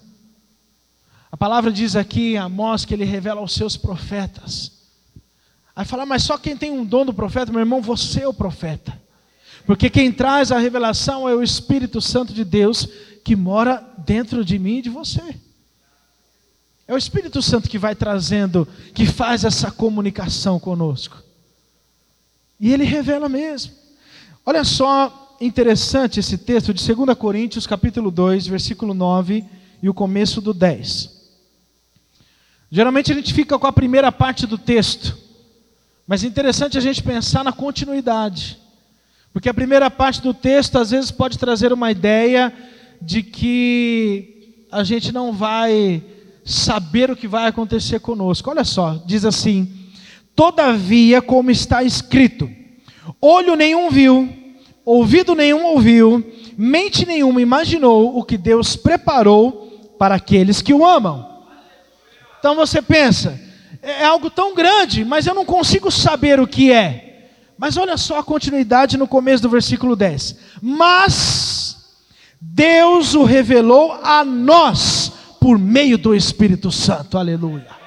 a 1.30 1.37
palavra 1.37 1.70
diz 1.70 1.94
aqui 1.94 2.32
em 2.32 2.38
Amós 2.38 2.87
que 2.87 2.94
ele 2.94 3.04
revela 3.04 3.42
aos 3.42 3.52
seus 3.52 3.76
profetas. 3.76 4.73
Aí 5.76 5.84
fala, 5.84 6.06
mas 6.06 6.23
só 6.23 6.38
quem 6.38 6.56
tem 6.56 6.70
um 6.70 6.87
dom 6.87 7.04
do 7.04 7.12
profeta, 7.12 7.52
meu 7.52 7.61
irmão, 7.61 7.82
você 7.82 8.23
é 8.23 8.28
o 8.28 8.32
profeta. 8.32 8.99
Porque 9.66 9.90
quem 9.90 10.11
traz 10.11 10.50
a 10.50 10.58
revelação 10.58 11.28
é 11.28 11.34
o 11.34 11.42
Espírito 11.42 12.00
Santo 12.00 12.32
de 12.32 12.42
Deus 12.42 12.88
que 13.23 13.37
mora 13.37 13.87
dentro 13.99 14.42
de 14.42 14.58
mim 14.58 14.78
e 14.78 14.82
de 14.82 14.88
você. 14.88 15.37
É 16.88 16.94
o 16.94 16.99
Espírito 16.99 17.42
Santo 17.42 17.68
que 17.68 17.76
vai 17.78 17.94
trazendo, 17.94 18.66
que 18.94 19.04
faz 19.04 19.44
essa 19.44 19.70
comunicação 19.70 20.58
conosco. 20.58 21.23
E 22.58 22.73
ele 22.73 22.84
revela 22.84 23.28
mesmo. 23.28 23.83
Olha 24.46 24.62
só 24.62 25.36
interessante 25.40 26.20
esse 26.20 26.36
texto 26.36 26.74
de 26.74 26.94
2 26.94 27.16
Coríntios, 27.16 27.66
capítulo 27.66 28.10
2, 28.10 28.46
versículo 28.46 28.92
9 28.92 29.42
e 29.82 29.88
o 29.88 29.94
começo 29.94 30.42
do 30.42 30.52
10. 30.52 31.10
Geralmente 32.70 33.10
a 33.10 33.14
gente 33.14 33.32
fica 33.32 33.58
com 33.58 33.66
a 33.66 33.72
primeira 33.72 34.12
parte 34.12 34.46
do 34.46 34.58
texto, 34.58 35.16
mas 36.06 36.22
é 36.22 36.26
interessante 36.26 36.76
a 36.76 36.80
gente 36.80 37.02
pensar 37.02 37.42
na 37.42 37.52
continuidade. 37.52 38.58
Porque 39.32 39.48
a 39.48 39.54
primeira 39.54 39.90
parte 39.90 40.20
do 40.20 40.34
texto 40.34 40.78
às 40.78 40.90
vezes 40.90 41.10
pode 41.10 41.38
trazer 41.38 41.72
uma 41.72 41.90
ideia 41.90 42.52
de 43.00 43.22
que 43.22 44.66
a 44.70 44.84
gente 44.84 45.10
não 45.10 45.32
vai 45.32 46.04
saber 46.44 47.10
o 47.10 47.16
que 47.16 47.26
vai 47.26 47.46
acontecer 47.46 47.98
conosco. 47.98 48.50
Olha 48.50 48.64
só, 48.64 49.02
diz 49.06 49.24
assim: 49.24 49.72
Todavia, 50.36 51.22
como 51.22 51.50
está 51.50 51.82
escrito, 51.82 52.50
Olho 53.20 53.54
nenhum 53.54 53.90
viu, 53.90 54.28
ouvido 54.84 55.34
nenhum 55.34 55.64
ouviu, 55.64 56.25
mente 56.56 57.06
nenhuma 57.06 57.40
imaginou 57.40 58.18
o 58.18 58.25
que 58.25 58.37
Deus 58.37 58.76
preparou 58.76 59.94
para 59.99 60.14
aqueles 60.14 60.62
que 60.62 60.75
o 60.75 60.84
amam. 60.84 61.26
Então 62.38 62.54
você 62.54 62.80
pensa, 62.82 63.40
é, 63.82 64.02
é 64.02 64.04
algo 64.04 64.30
tão 64.30 64.54
grande, 64.54 65.04
mas 65.04 65.26
eu 65.26 65.34
não 65.34 65.44
consigo 65.44 65.90
saber 65.90 66.40
o 66.40 66.46
que 66.46 66.73
é. 66.73 67.30
Mas 67.56 67.76
olha 67.76 67.96
só 67.96 68.18
a 68.18 68.25
continuidade 68.25 68.96
no 68.96 69.06
começo 69.06 69.42
do 69.42 69.49
versículo 69.49 69.94
10. 69.94 70.37
Mas 70.61 71.76
Deus 72.40 73.14
o 73.14 73.23
revelou 73.25 73.92
a 74.02 74.25
nós 74.25 75.12
por 75.40 75.58
meio 75.58 75.96
do 75.96 76.14
Espírito 76.14 76.70
Santo. 76.73 77.16
Aleluia 77.16 77.83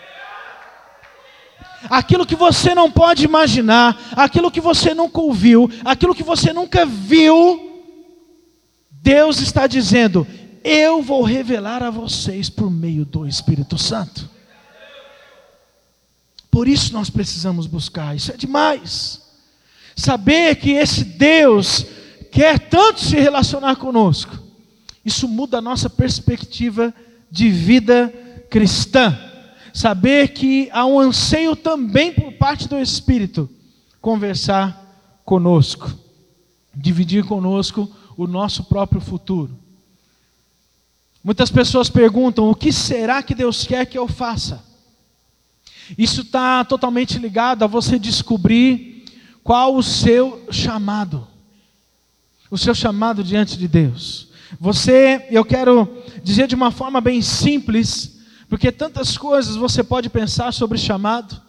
aquilo 1.89 2.25
que 2.25 2.35
você 2.35 2.73
não 2.73 2.91
pode 2.91 3.23
imaginar, 3.25 3.99
aquilo 4.15 4.51
que 4.51 4.61
você 4.61 4.93
nunca 4.93 5.19
ouviu, 5.19 5.69
aquilo 5.85 6.15
que 6.15 6.23
você 6.23 6.51
nunca 6.51 6.85
viu, 6.85 7.83
Deus 8.89 9.39
está 9.39 9.67
dizendo: 9.67 10.27
Eu 10.63 11.01
vou 11.01 11.23
revelar 11.23 11.83
a 11.83 11.89
vocês 11.89 12.49
por 12.49 12.69
meio 12.69 13.05
do 13.05 13.27
Espírito 13.27 13.77
Santo. 13.77 14.29
Por 16.49 16.67
isso 16.67 16.91
nós 16.93 17.09
precisamos 17.09 17.67
buscar, 17.67 18.15
isso 18.15 18.31
é 18.31 18.37
demais. 18.37 19.21
Saber 19.95 20.55
que 20.55 20.71
esse 20.71 21.03
Deus 21.03 21.85
quer 22.31 22.59
tanto 22.59 22.99
se 22.99 23.15
relacionar 23.15 23.75
conosco, 23.75 24.37
isso 25.05 25.27
muda 25.27 25.59
a 25.59 25.61
nossa 25.61 25.89
perspectiva 25.89 26.93
de 27.29 27.49
vida 27.49 28.13
cristã. 28.49 29.26
Saber 29.73 30.29
que 30.29 30.69
há 30.71 30.85
um 30.85 30.99
anseio 30.99 31.55
também 31.55 32.11
por 32.11 32.33
parte 32.33 32.67
do 32.67 32.79
Espírito 32.79 33.49
conversar 34.01 35.19
conosco, 35.25 35.91
dividir 36.73 37.25
conosco 37.25 37.89
o 38.15 38.25
nosso 38.25 38.63
próprio 38.63 39.01
futuro. 39.01 39.57
Muitas 41.23 41.51
pessoas 41.51 41.89
perguntam: 41.89 42.49
o 42.49 42.55
que 42.55 42.71
será 42.71 43.21
que 43.21 43.35
Deus 43.35 43.65
quer 43.65 43.85
que 43.85 43.97
eu 43.97 44.07
faça? 44.07 44.65
Isso 45.97 46.21
está 46.21 46.65
totalmente 46.65 47.19
ligado 47.19 47.63
a 47.63 47.67
você 47.67 47.99
descobrir 47.99 49.05
qual 49.43 49.75
o 49.75 49.83
seu 49.83 50.45
chamado, 50.51 51.27
o 52.49 52.57
seu 52.57 52.73
chamado 52.73 53.23
diante 53.23 53.57
de 53.57 53.67
Deus. 53.67 54.27
Você, 54.59 55.25
eu 55.29 55.45
quero 55.45 56.03
dizer 56.23 56.47
de 56.47 56.55
uma 56.55 56.71
forma 56.71 56.99
bem 56.99 57.21
simples, 57.21 58.16
porque 58.49 58.71
tantas 58.71 59.17
coisas 59.17 59.55
você 59.55 59.83
pode 59.83 60.09
pensar 60.09 60.53
sobre 60.53 60.77
chamado, 60.77 61.41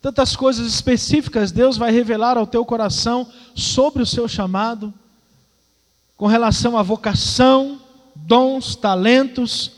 tantas 0.00 0.36
coisas 0.36 0.66
específicas 0.66 1.52
Deus 1.52 1.76
vai 1.76 1.90
revelar 1.90 2.36
ao 2.36 2.46
teu 2.46 2.64
coração 2.64 3.28
sobre 3.54 4.02
o 4.02 4.06
seu 4.06 4.28
chamado, 4.28 4.92
com 6.16 6.26
relação 6.26 6.76
à 6.76 6.82
vocação, 6.82 7.80
dons, 8.14 8.76
talentos, 8.76 9.72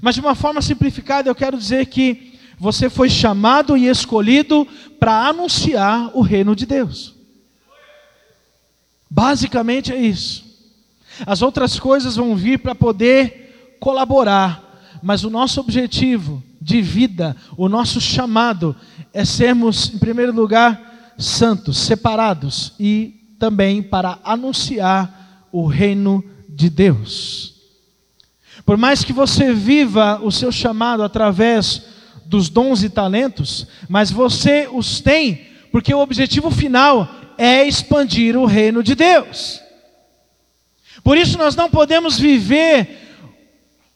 mas 0.00 0.14
de 0.14 0.20
uma 0.20 0.34
forma 0.34 0.60
simplificada 0.60 1.28
eu 1.28 1.34
quero 1.34 1.58
dizer 1.58 1.86
que 1.86 2.38
você 2.58 2.88
foi 2.88 3.10
chamado 3.10 3.76
e 3.76 3.88
escolhido 3.88 4.66
para 4.98 5.28
anunciar 5.28 6.10
o 6.14 6.20
reino 6.22 6.54
de 6.56 6.66
Deus. 6.66 7.14
Basicamente 9.10 9.92
é 9.92 10.00
isso. 10.00 10.44
As 11.26 11.42
outras 11.42 11.78
coisas 11.78 12.16
vão 12.16 12.34
vir 12.34 12.58
para 12.58 12.74
poder 12.74 13.76
colaborar, 13.78 14.63
mas 15.04 15.22
o 15.22 15.28
nosso 15.28 15.60
objetivo 15.60 16.42
de 16.58 16.80
vida, 16.80 17.36
o 17.58 17.68
nosso 17.68 18.00
chamado 18.00 18.74
é 19.12 19.22
sermos, 19.22 19.92
em 19.92 19.98
primeiro 19.98 20.32
lugar, 20.32 21.12
santos, 21.18 21.76
separados 21.76 22.72
e 22.80 23.14
também 23.38 23.82
para 23.82 24.18
anunciar 24.24 25.46
o 25.52 25.66
reino 25.66 26.24
de 26.48 26.70
Deus. 26.70 27.54
Por 28.64 28.78
mais 28.78 29.04
que 29.04 29.12
você 29.12 29.52
viva 29.52 30.20
o 30.22 30.32
seu 30.32 30.50
chamado 30.50 31.02
através 31.02 31.82
dos 32.24 32.48
dons 32.48 32.82
e 32.82 32.88
talentos, 32.88 33.66
mas 33.90 34.10
você 34.10 34.66
os 34.72 35.00
tem 35.02 35.48
porque 35.70 35.92
o 35.92 36.00
objetivo 36.00 36.50
final 36.50 37.06
é 37.36 37.68
expandir 37.68 38.38
o 38.38 38.46
reino 38.46 38.82
de 38.82 38.94
Deus. 38.94 39.60
Por 41.02 41.18
isso 41.18 41.36
nós 41.36 41.54
não 41.54 41.68
podemos 41.68 42.18
viver 42.18 43.03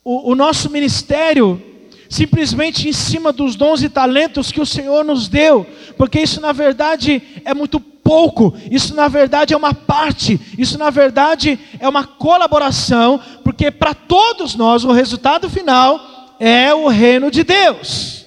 o, 0.03 0.31
o 0.31 0.35
nosso 0.35 0.69
ministério 0.69 1.61
simplesmente 2.09 2.89
em 2.89 2.93
cima 2.93 3.31
dos 3.31 3.55
dons 3.55 3.83
e 3.83 3.89
talentos 3.89 4.51
que 4.51 4.59
o 4.59 4.65
Senhor 4.65 5.05
nos 5.05 5.27
deu, 5.27 5.65
porque 5.95 6.19
isso 6.19 6.41
na 6.41 6.51
verdade 6.51 7.21
é 7.45 7.53
muito 7.53 7.79
pouco, 7.79 8.55
isso 8.71 8.95
na 8.95 9.07
verdade 9.07 9.53
é 9.53 9.57
uma 9.57 9.75
parte, 9.75 10.41
isso 10.57 10.79
na 10.79 10.89
verdade 10.89 11.59
é 11.79 11.87
uma 11.87 12.03
colaboração, 12.03 13.21
porque 13.43 13.69
para 13.69 13.93
todos 13.93 14.55
nós 14.55 14.83
o 14.83 14.91
resultado 14.91 15.47
final 15.47 16.35
é 16.39 16.73
o 16.73 16.87
reino 16.87 17.29
de 17.29 17.43
Deus. 17.43 18.25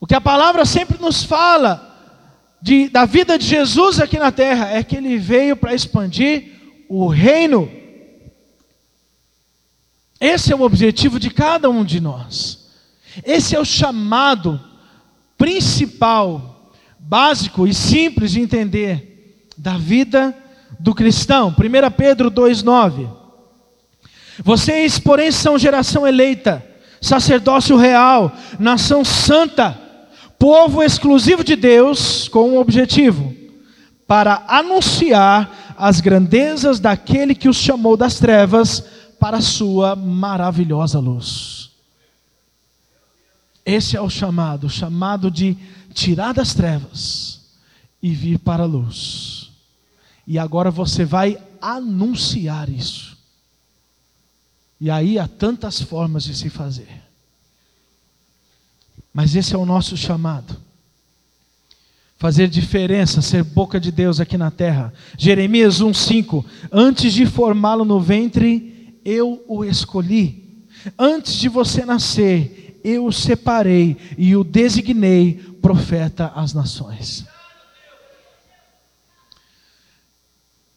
O 0.00 0.06
que 0.06 0.14
a 0.14 0.20
palavra 0.20 0.64
sempre 0.64 0.98
nos 0.98 1.24
fala 1.24 1.94
de, 2.62 2.88
da 2.88 3.04
vida 3.04 3.38
de 3.38 3.46
Jesus 3.46 4.00
aqui 4.00 4.18
na 4.18 4.32
terra 4.32 4.70
é 4.70 4.82
que 4.82 4.96
ele 4.96 5.18
veio 5.18 5.54
para 5.54 5.74
expandir 5.74 6.52
o 6.88 7.06
reino. 7.06 7.70
Esse 10.20 10.52
é 10.52 10.56
o 10.56 10.62
objetivo 10.62 11.18
de 11.18 11.30
cada 11.30 11.68
um 11.68 11.84
de 11.84 12.00
nós. 12.00 12.68
Esse 13.24 13.54
é 13.54 13.60
o 13.60 13.64
chamado 13.64 14.60
principal, 15.36 16.72
básico 16.98 17.66
e 17.66 17.74
simples 17.74 18.32
de 18.32 18.40
entender 18.40 19.46
da 19.56 19.76
vida 19.76 20.36
do 20.78 20.94
cristão. 20.94 21.48
1 21.48 21.90
Pedro 21.96 22.30
2,9. 22.30 23.08
Vocês, 24.42 24.98
porém, 24.98 25.30
são 25.30 25.58
geração 25.58 26.06
eleita, 26.06 26.64
sacerdócio 27.00 27.76
real, 27.76 28.32
nação 28.58 29.04
santa 29.04 29.80
povo 30.44 30.82
exclusivo 30.82 31.42
de 31.42 31.56
Deus 31.56 32.28
com 32.28 32.50
um 32.50 32.58
objetivo: 32.58 33.34
para 34.06 34.42
anunciar 34.46 35.74
as 35.76 36.00
grandezas 36.00 36.78
daquele 36.78 37.34
que 37.34 37.48
os 37.48 37.56
chamou 37.56 37.96
das 37.96 38.18
trevas 38.18 38.84
para 39.24 39.38
a 39.38 39.40
sua 39.40 39.96
maravilhosa 39.96 40.98
luz. 40.98 41.70
Esse 43.64 43.96
é 43.96 44.00
o 44.02 44.10
chamado, 44.10 44.68
chamado 44.68 45.30
de 45.30 45.56
tirar 45.94 46.34
das 46.34 46.52
trevas 46.52 47.40
e 48.02 48.10
vir 48.10 48.38
para 48.38 48.64
a 48.64 48.66
luz. 48.66 49.50
E 50.26 50.38
agora 50.38 50.70
você 50.70 51.06
vai 51.06 51.42
anunciar 51.58 52.68
isso. 52.68 53.16
E 54.78 54.90
aí 54.90 55.18
há 55.18 55.26
tantas 55.26 55.80
formas 55.80 56.24
de 56.24 56.36
se 56.36 56.50
fazer. 56.50 57.02
Mas 59.10 59.34
esse 59.34 59.54
é 59.54 59.58
o 59.58 59.64
nosso 59.64 59.96
chamado. 59.96 60.54
Fazer 62.18 62.46
diferença, 62.46 63.22
ser 63.22 63.42
boca 63.42 63.80
de 63.80 63.90
Deus 63.90 64.20
aqui 64.20 64.36
na 64.36 64.50
terra. 64.50 64.92
Jeremias 65.16 65.80
1,5: 65.80 66.44
Antes 66.70 67.14
de 67.14 67.24
formá-lo 67.24 67.86
no 67.86 67.98
ventre, 67.98 68.73
eu 69.04 69.44
o 69.46 69.64
escolhi. 69.64 70.64
Antes 70.98 71.34
de 71.34 71.48
você 71.48 71.84
nascer, 71.84 72.80
eu 72.84 73.06
o 73.06 73.12
separei 73.12 73.96
e 74.18 74.36
o 74.36 74.44
designei 74.44 75.34
profeta 75.60 76.32
às 76.34 76.52
nações. 76.52 77.24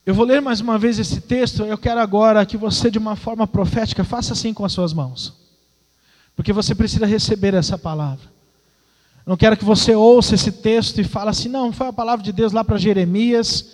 Eu 0.06 0.14
vou 0.14 0.26
ler 0.26 0.42
mais 0.42 0.62
uma 0.62 0.80
vez 0.80 0.98
esse 1.00 1.20
texto. 1.20 1.64
Eu 1.64 1.78
quero 1.78 2.00
agora 2.00 2.46
que 2.46 2.56
você, 2.56 2.90
de 2.90 2.98
uma 2.98 3.18
forma 3.18 3.46
profética, 3.46 4.06
faça 4.06 4.32
assim 4.32 4.54
com 4.54 4.64
as 4.64 4.72
suas 4.72 4.94
mãos. 4.94 5.34
Porque 6.34 6.54
você 6.54 6.74
precisa 6.74 7.06
receber 7.06 7.54
essa 7.54 7.78
palavra. 7.78 8.32
Não 9.26 9.36
quero 9.36 9.58
que 9.58 9.66
você 9.66 9.94
ouça 9.94 10.36
esse 10.36 10.54
texto 10.54 11.02
e 11.02 11.04
fale 11.04 11.32
assim, 11.32 11.50
não, 11.50 11.74
foi 11.74 11.88
a 11.88 11.92
palavra 11.92 12.24
de 12.24 12.32
Deus 12.32 12.54
lá 12.54 12.64
para 12.64 12.78
Jeremias. 12.78 13.74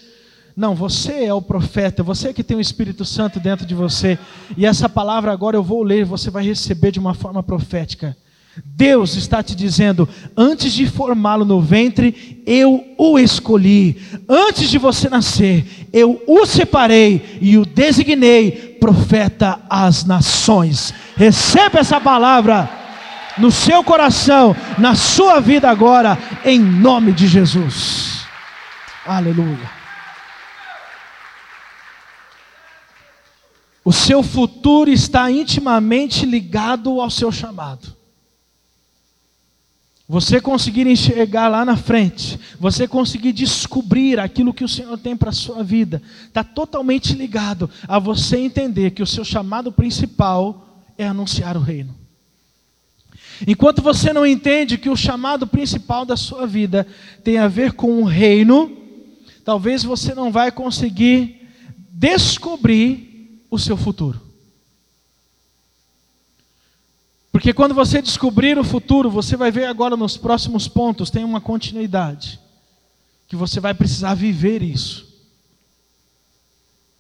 Não, 0.56 0.76
você 0.76 1.26
é 1.26 1.34
o 1.34 1.42
profeta, 1.42 2.04
você 2.04 2.32
que 2.32 2.44
tem 2.44 2.56
o 2.56 2.62
Espírito 2.62 3.04
Santo 3.04 3.40
dentro 3.40 3.66
de 3.66 3.74
você. 3.74 4.20
E 4.56 4.66
essa 4.66 4.88
palavra 4.88 5.32
agora 5.32 5.58
eu 5.58 5.64
vou 5.64 5.82
ler, 5.82 6.06
você 6.06 6.30
vai 6.30 6.46
receber 6.46 6.92
de 6.92 7.00
uma 7.00 7.16
forma 7.16 7.42
profética. 7.42 8.16
Deus 8.64 9.16
está 9.16 9.42
te 9.42 9.56
dizendo: 9.56 10.08
antes 10.38 10.74
de 10.74 10.86
formá-lo 10.86 11.44
no 11.44 11.60
ventre, 11.60 12.44
eu 12.46 12.86
o 12.98 13.18
escolhi. 13.18 14.00
Antes 14.30 14.70
de 14.70 14.78
você 14.78 15.10
nascer, 15.10 15.88
eu 15.92 16.22
o 16.28 16.46
separei 16.46 17.40
e 17.42 17.58
o 17.58 17.66
designei 17.66 18.78
profeta 18.80 19.60
às 19.68 20.06
nações. 20.06 20.94
Receba 21.16 21.80
essa 21.80 22.00
palavra 22.00 22.70
no 23.40 23.50
seu 23.50 23.84
coração, 23.84 24.56
na 24.78 24.94
sua 24.94 25.40
vida 25.40 25.68
agora, 25.68 26.16
em 26.46 26.60
nome 26.60 27.12
de 27.12 27.26
Jesus. 27.26 28.28
Aleluia. 29.04 29.83
O 33.86 33.92
seu 33.92 34.24
futuro 34.24 34.90
está 34.90 35.30
intimamente 35.30 36.26
ligado 36.26 37.02
ao 37.02 37.10
seu 37.10 37.32
chamado. 37.32 37.96
Você 40.08 40.40
conseguir 40.40 40.86
enxergar 40.86 41.48
lá 41.48 41.66
na 41.66 41.76
frente, 41.76 42.40
você 42.60 42.88
conseguir 42.88 43.32
descobrir 43.34 44.20
aquilo 44.20 44.54
que 44.54 44.64
o 44.64 44.70
Senhor 44.70 44.98
tem 44.98 45.16
para 45.16 45.30
a 45.30 45.34
sua 45.34 45.64
vida, 45.64 46.02
está 46.28 46.44
totalmente 46.44 47.14
ligado 47.14 47.70
a 47.88 48.00
você 48.00 48.38
entender 48.38 48.92
que 48.92 49.02
o 49.02 49.08
seu 49.08 49.24
chamado 49.24 49.72
principal 49.72 50.86
é 50.98 51.08
anunciar 51.08 51.58
o 51.58 51.62
reino. 51.62 51.96
Enquanto 53.48 53.82
você 53.82 54.14
não 54.14 54.26
entende 54.26 54.78
que 54.78 54.90
o 54.90 54.96
chamado 54.96 55.48
principal 55.48 56.06
da 56.06 56.16
sua 56.16 56.46
vida 56.46 56.86
tem 57.24 57.38
a 57.38 57.48
ver 57.48 57.74
com 57.74 58.02
o 58.02 58.06
reino, 58.06 58.72
talvez 59.44 59.84
você 59.84 60.14
não 60.14 60.32
vai 60.32 60.52
conseguir 60.52 61.48
descobrir 61.90 63.13
o 63.54 63.60
seu 63.60 63.78
futuro. 63.78 64.20
Porque 67.32 67.54
quando 67.54 67.76
você 67.76 68.02
descobrir 68.02 68.58
o 68.58 68.64
futuro, 68.64 69.12
você 69.12 69.38
vai 69.38 69.52
ver 69.52 69.66
agora 69.66 69.96
nos 69.96 70.18
próximos 70.18 70.68
pontos, 70.68 71.12
tem 71.12 71.24
uma 71.24 71.40
continuidade. 71.40 72.40
Que 73.28 73.36
você 73.36 73.60
vai 73.60 73.76
precisar 73.76 74.16
viver 74.16 74.64
isso. 74.64 75.08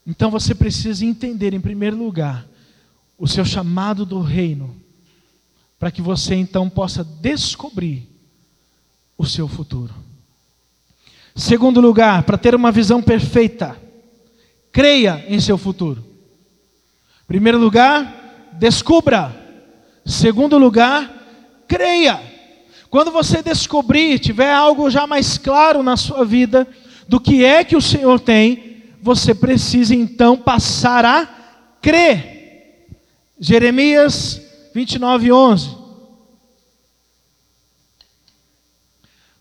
Então 0.05 0.29
você 0.29 0.53
precisa 0.53 1.03
entender, 1.03 1.55
em 1.55 1.61
primeiro 1.61 1.97
lugar, 1.97 2.47
o 3.17 3.27
seu 3.27 3.43
chamado 3.43 4.05
do 4.05 4.21
reino, 4.21 4.75
para 5.79 5.89
que 5.89 6.03
você 6.03 6.35
então 6.35 6.69
possa 6.69 7.03
descobrir 7.03 8.07
o 9.17 9.25
seu 9.25 9.47
futuro. 9.47 9.93
Segundo 11.35 11.81
lugar, 11.81 12.23
para 12.23 12.37
ter 12.37 12.53
uma 12.53 12.71
visão 12.71 13.01
perfeita, 13.01 13.75
creia 14.71 15.25
em 15.27 15.39
seu 15.39 15.57
futuro. 15.57 16.12
Primeiro 17.27 17.57
lugar, 17.57 18.51
descubra. 18.53 19.35
Segundo 20.05 20.57
lugar, 20.57 21.09
creia. 21.67 22.21
Quando 22.89 23.11
você 23.11 23.41
descobrir, 23.41 24.19
tiver 24.19 24.53
algo 24.53 24.89
já 24.89 25.07
mais 25.07 25.37
claro 25.37 25.81
na 25.81 25.97
sua 25.97 26.25
vida 26.25 26.67
do 27.07 27.19
que 27.19 27.43
é 27.43 27.63
que 27.63 27.75
o 27.75 27.81
Senhor 27.81 28.19
tem, 28.19 28.83
você 29.01 29.33
precisa 29.33 29.95
então 29.95 30.37
passar 30.37 31.05
a 31.05 31.27
crer. 31.81 32.87
Jeremias 33.39 34.41
29, 34.73 35.31
11. 35.31 35.83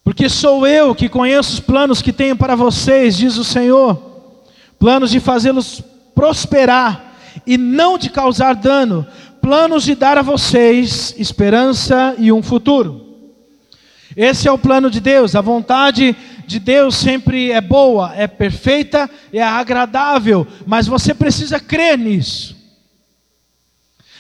Porque 0.02 0.28
sou 0.28 0.66
eu 0.66 0.94
que 0.94 1.08
conheço 1.08 1.54
os 1.54 1.60
planos 1.60 2.02
que 2.02 2.12
tenho 2.12 2.36
para 2.36 2.56
vocês, 2.56 3.16
diz 3.16 3.36
o 3.36 3.44
Senhor, 3.44 3.96
planos 4.78 5.10
de 5.10 5.20
fazê-los 5.20 5.80
prosperar 6.14 7.11
e 7.46 7.58
não 7.58 7.98
de 7.98 8.10
causar 8.10 8.54
dano, 8.54 9.06
planos 9.40 9.84
de 9.84 9.94
dar 9.94 10.18
a 10.18 10.22
vocês 10.22 11.14
esperança 11.18 12.14
e 12.18 12.32
um 12.32 12.42
futuro. 12.42 13.02
Esse 14.16 14.46
é 14.46 14.52
o 14.52 14.58
plano 14.58 14.90
de 14.90 15.00
Deus, 15.00 15.34
a 15.34 15.40
vontade 15.40 16.14
de 16.46 16.58
Deus 16.58 16.96
sempre 16.96 17.50
é 17.50 17.60
boa, 17.60 18.12
é 18.14 18.26
perfeita, 18.26 19.08
é 19.32 19.42
agradável, 19.42 20.46
mas 20.66 20.86
você 20.86 21.14
precisa 21.14 21.58
crer 21.58 21.96
nisso. 21.98 22.56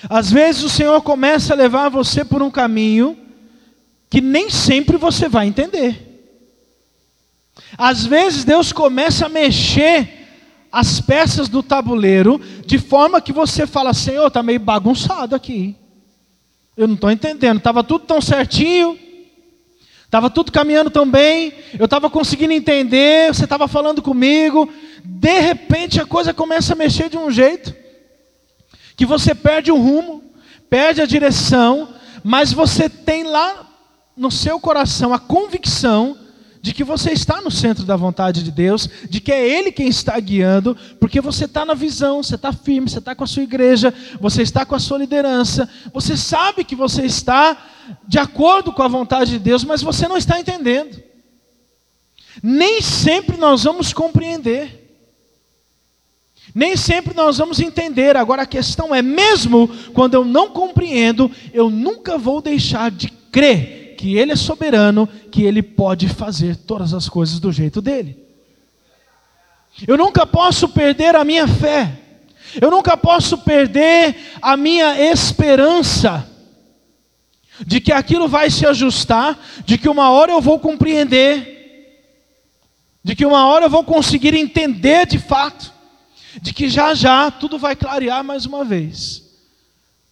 Às 0.08 0.30
vezes 0.30 0.62
o 0.62 0.68
Senhor 0.68 1.00
começa 1.02 1.52
a 1.52 1.56
levar 1.56 1.88
você 1.88 2.24
por 2.24 2.42
um 2.42 2.50
caminho 2.50 3.16
que 4.10 4.20
nem 4.20 4.50
sempre 4.50 4.96
você 4.96 5.28
vai 5.28 5.46
entender. 5.46 6.08
Às 7.78 8.04
vezes 8.04 8.44
Deus 8.44 8.72
começa 8.72 9.26
a 9.26 9.28
mexer 9.28 10.21
as 10.72 11.02
peças 11.02 11.50
do 11.50 11.62
tabuleiro 11.62 12.40
de 12.64 12.78
forma 12.78 13.20
que 13.20 13.32
você 13.32 13.66
fala: 13.66 13.92
Senhor, 13.92 14.28
está 14.28 14.42
meio 14.42 14.58
bagunçado 14.58 15.36
aqui. 15.36 15.76
Eu 16.74 16.88
não 16.88 16.94
estou 16.94 17.10
entendendo. 17.10 17.58
Estava 17.58 17.84
tudo 17.84 18.06
tão 18.06 18.22
certinho, 18.22 18.98
estava 20.04 20.30
tudo 20.30 20.50
caminhando 20.50 20.90
tão 20.90 21.08
bem, 21.08 21.52
eu 21.78 21.84
estava 21.84 22.08
conseguindo 22.08 22.54
entender, 22.54 23.34
você 23.34 23.44
estava 23.44 23.68
falando 23.68 24.00
comigo. 24.00 24.72
De 25.04 25.40
repente 25.40 26.00
a 26.00 26.06
coisa 26.06 26.32
começa 26.32 26.72
a 26.72 26.76
mexer 26.76 27.10
de 27.10 27.18
um 27.18 27.30
jeito 27.30 27.74
que 28.96 29.04
você 29.04 29.34
perde 29.34 29.70
o 29.70 29.76
rumo, 29.76 30.22
perde 30.70 31.02
a 31.02 31.06
direção, 31.06 31.88
mas 32.24 32.52
você 32.52 32.88
tem 32.88 33.24
lá 33.24 33.68
no 34.16 34.30
seu 34.30 34.60
coração 34.60 35.12
a 35.12 35.18
convicção 35.18 36.16
de 36.62 36.72
que 36.72 36.84
você 36.84 37.10
está 37.10 37.40
no 37.40 37.50
centro 37.50 37.84
da 37.84 37.96
vontade 37.96 38.44
de 38.44 38.52
Deus, 38.52 38.88
de 39.10 39.20
que 39.20 39.32
é 39.32 39.58
Ele 39.58 39.72
quem 39.72 39.88
está 39.88 40.18
guiando, 40.20 40.76
porque 41.00 41.20
você 41.20 41.46
está 41.46 41.66
na 41.66 41.74
visão, 41.74 42.22
você 42.22 42.36
está 42.36 42.52
firme, 42.52 42.88
você 42.88 43.00
está 43.00 43.16
com 43.16 43.24
a 43.24 43.26
sua 43.26 43.42
igreja, 43.42 43.92
você 44.20 44.42
está 44.42 44.64
com 44.64 44.76
a 44.76 44.78
sua 44.78 44.98
liderança, 44.98 45.68
você 45.92 46.16
sabe 46.16 46.62
que 46.62 46.76
você 46.76 47.04
está 47.04 47.58
de 48.06 48.16
acordo 48.16 48.72
com 48.72 48.80
a 48.80 48.86
vontade 48.86 49.32
de 49.32 49.38
Deus, 49.40 49.64
mas 49.64 49.82
você 49.82 50.06
não 50.06 50.16
está 50.16 50.38
entendendo. 50.38 51.02
Nem 52.40 52.80
sempre 52.80 53.36
nós 53.36 53.64
vamos 53.64 53.92
compreender. 53.92 54.78
Nem 56.54 56.76
sempre 56.76 57.12
nós 57.12 57.38
vamos 57.38 57.58
entender. 57.58 58.16
Agora 58.16 58.42
a 58.42 58.46
questão 58.46 58.94
é: 58.94 59.02
mesmo 59.02 59.68
quando 59.92 60.14
eu 60.14 60.24
não 60.24 60.50
compreendo, 60.50 61.28
eu 61.52 61.68
nunca 61.68 62.16
vou 62.16 62.40
deixar 62.40 62.88
de 62.90 63.08
crer 63.08 63.81
que 64.02 64.16
Ele 64.16 64.32
é 64.32 64.36
soberano, 64.36 65.08
que 65.30 65.44
Ele 65.44 65.62
pode 65.62 66.08
fazer 66.08 66.56
todas 66.56 66.92
as 66.92 67.08
coisas 67.08 67.38
do 67.38 67.52
jeito 67.52 67.80
dele. 67.80 68.18
Eu 69.86 69.96
nunca 69.96 70.26
posso 70.26 70.68
perder 70.68 71.14
a 71.14 71.24
minha 71.24 71.46
fé, 71.46 72.00
eu 72.60 72.68
nunca 72.68 72.96
posso 72.96 73.38
perder 73.38 74.16
a 74.42 74.56
minha 74.56 75.00
esperança 75.00 76.28
de 77.64 77.80
que 77.80 77.92
aquilo 77.92 78.26
vai 78.26 78.50
se 78.50 78.66
ajustar, 78.66 79.38
de 79.64 79.78
que 79.78 79.88
uma 79.88 80.10
hora 80.10 80.32
eu 80.32 80.40
vou 80.40 80.58
compreender, 80.58 82.10
de 83.04 83.14
que 83.14 83.24
uma 83.24 83.46
hora 83.46 83.66
eu 83.66 83.70
vou 83.70 83.84
conseguir 83.84 84.34
entender 84.34 85.06
de 85.06 85.20
fato, 85.20 85.72
de 86.40 86.52
que 86.52 86.68
já 86.68 86.92
já 86.92 87.30
tudo 87.30 87.56
vai 87.56 87.76
clarear 87.76 88.24
mais 88.24 88.46
uma 88.46 88.64
vez, 88.64 89.22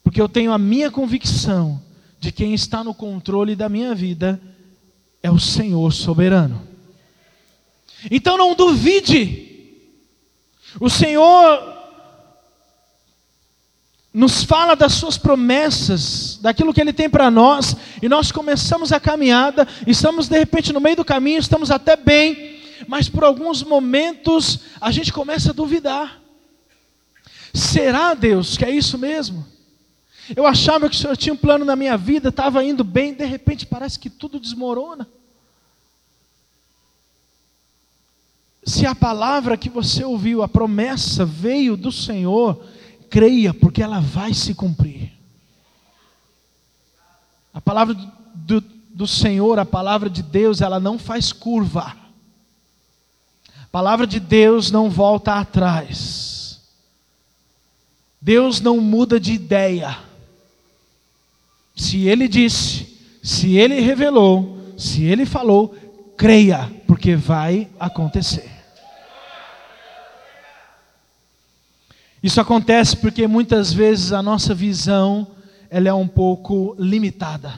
porque 0.01 0.21
eu 0.21 0.29
tenho 0.29 0.53
a 0.53 0.57
minha 0.57 0.89
convicção 0.89 1.90
de 2.21 2.31
quem 2.31 2.53
está 2.53 2.83
no 2.83 2.93
controle 2.93 3.55
da 3.55 3.67
minha 3.67 3.95
vida 3.95 4.39
é 5.23 5.31
o 5.31 5.39
Senhor 5.39 5.91
soberano. 5.91 6.61
Então 8.11 8.37
não 8.37 8.53
duvide. 8.53 9.49
O 10.79 10.87
Senhor 10.87 11.79
nos 14.13 14.43
fala 14.43 14.75
das 14.75 14.93
suas 14.93 15.17
promessas, 15.17 16.37
daquilo 16.39 16.73
que 16.73 16.79
Ele 16.79 16.93
tem 16.93 17.09
para 17.09 17.31
nós, 17.31 17.75
e 18.03 18.07
nós 18.07 18.31
começamos 18.31 18.91
a 18.91 18.99
caminhada, 18.99 19.67
estamos 19.87 20.27
de 20.27 20.37
repente 20.37 20.71
no 20.71 20.79
meio 20.79 20.97
do 20.97 21.05
caminho, 21.05 21.39
estamos 21.39 21.71
até 21.71 21.95
bem, 21.95 22.61
mas 22.87 23.09
por 23.09 23.23
alguns 23.23 23.63
momentos 23.63 24.59
a 24.79 24.91
gente 24.91 25.11
começa 25.11 25.49
a 25.49 25.53
duvidar. 25.53 26.21
Será, 27.51 28.13
Deus, 28.13 28.57
que 28.57 28.65
é 28.65 28.69
isso 28.69 28.97
mesmo? 28.97 29.50
Eu 30.35 30.47
achava 30.47 30.89
que 30.89 30.95
o 30.95 30.99
Senhor 30.99 31.17
tinha 31.17 31.33
um 31.33 31.37
plano 31.37 31.65
na 31.65 31.75
minha 31.75 31.97
vida, 31.97 32.29
estava 32.29 32.63
indo 32.63 32.83
bem, 32.83 33.13
de 33.13 33.25
repente 33.25 33.65
parece 33.65 33.99
que 33.99 34.09
tudo 34.09 34.39
desmorona. 34.39 35.07
Se 38.63 38.85
a 38.85 38.93
palavra 38.93 39.57
que 39.57 39.69
você 39.69 40.03
ouviu, 40.03 40.43
a 40.43 40.47
promessa 40.47 41.25
veio 41.25 41.75
do 41.75 41.91
Senhor, 41.91 42.63
creia, 43.09 43.53
porque 43.53 43.81
ela 43.81 43.99
vai 43.99 44.33
se 44.33 44.53
cumprir. 44.53 45.11
A 47.53 47.59
palavra 47.59 47.95
do, 48.35 48.61
do 48.61 49.07
Senhor, 49.07 49.59
a 49.59 49.65
palavra 49.65 50.09
de 50.09 50.21
Deus, 50.21 50.61
ela 50.61 50.79
não 50.79 50.97
faz 50.97 51.33
curva. 51.33 51.95
A 53.63 53.67
palavra 53.71 54.05
de 54.05 54.19
Deus 54.19 54.69
não 54.71 54.89
volta 54.89 55.33
atrás. 55.33 56.61
Deus 58.21 58.61
não 58.61 58.79
muda 58.79 59.19
de 59.19 59.33
ideia. 59.33 60.10
Se 61.75 62.07
ele 62.07 62.27
disse, 62.27 62.99
se 63.23 63.55
ele 63.55 63.79
revelou, 63.79 64.73
se 64.77 65.03
ele 65.03 65.25
falou, 65.25 65.75
creia, 66.17 66.71
porque 66.87 67.15
vai 67.15 67.69
acontecer. 67.79 68.49
Isso 72.21 72.39
acontece 72.39 72.95
porque 72.97 73.27
muitas 73.27 73.73
vezes 73.73 74.11
a 74.11 74.21
nossa 74.21 74.53
visão 74.53 75.27
ela 75.69 75.87
é 75.87 75.93
um 75.93 76.07
pouco 76.07 76.75
limitada 76.77 77.53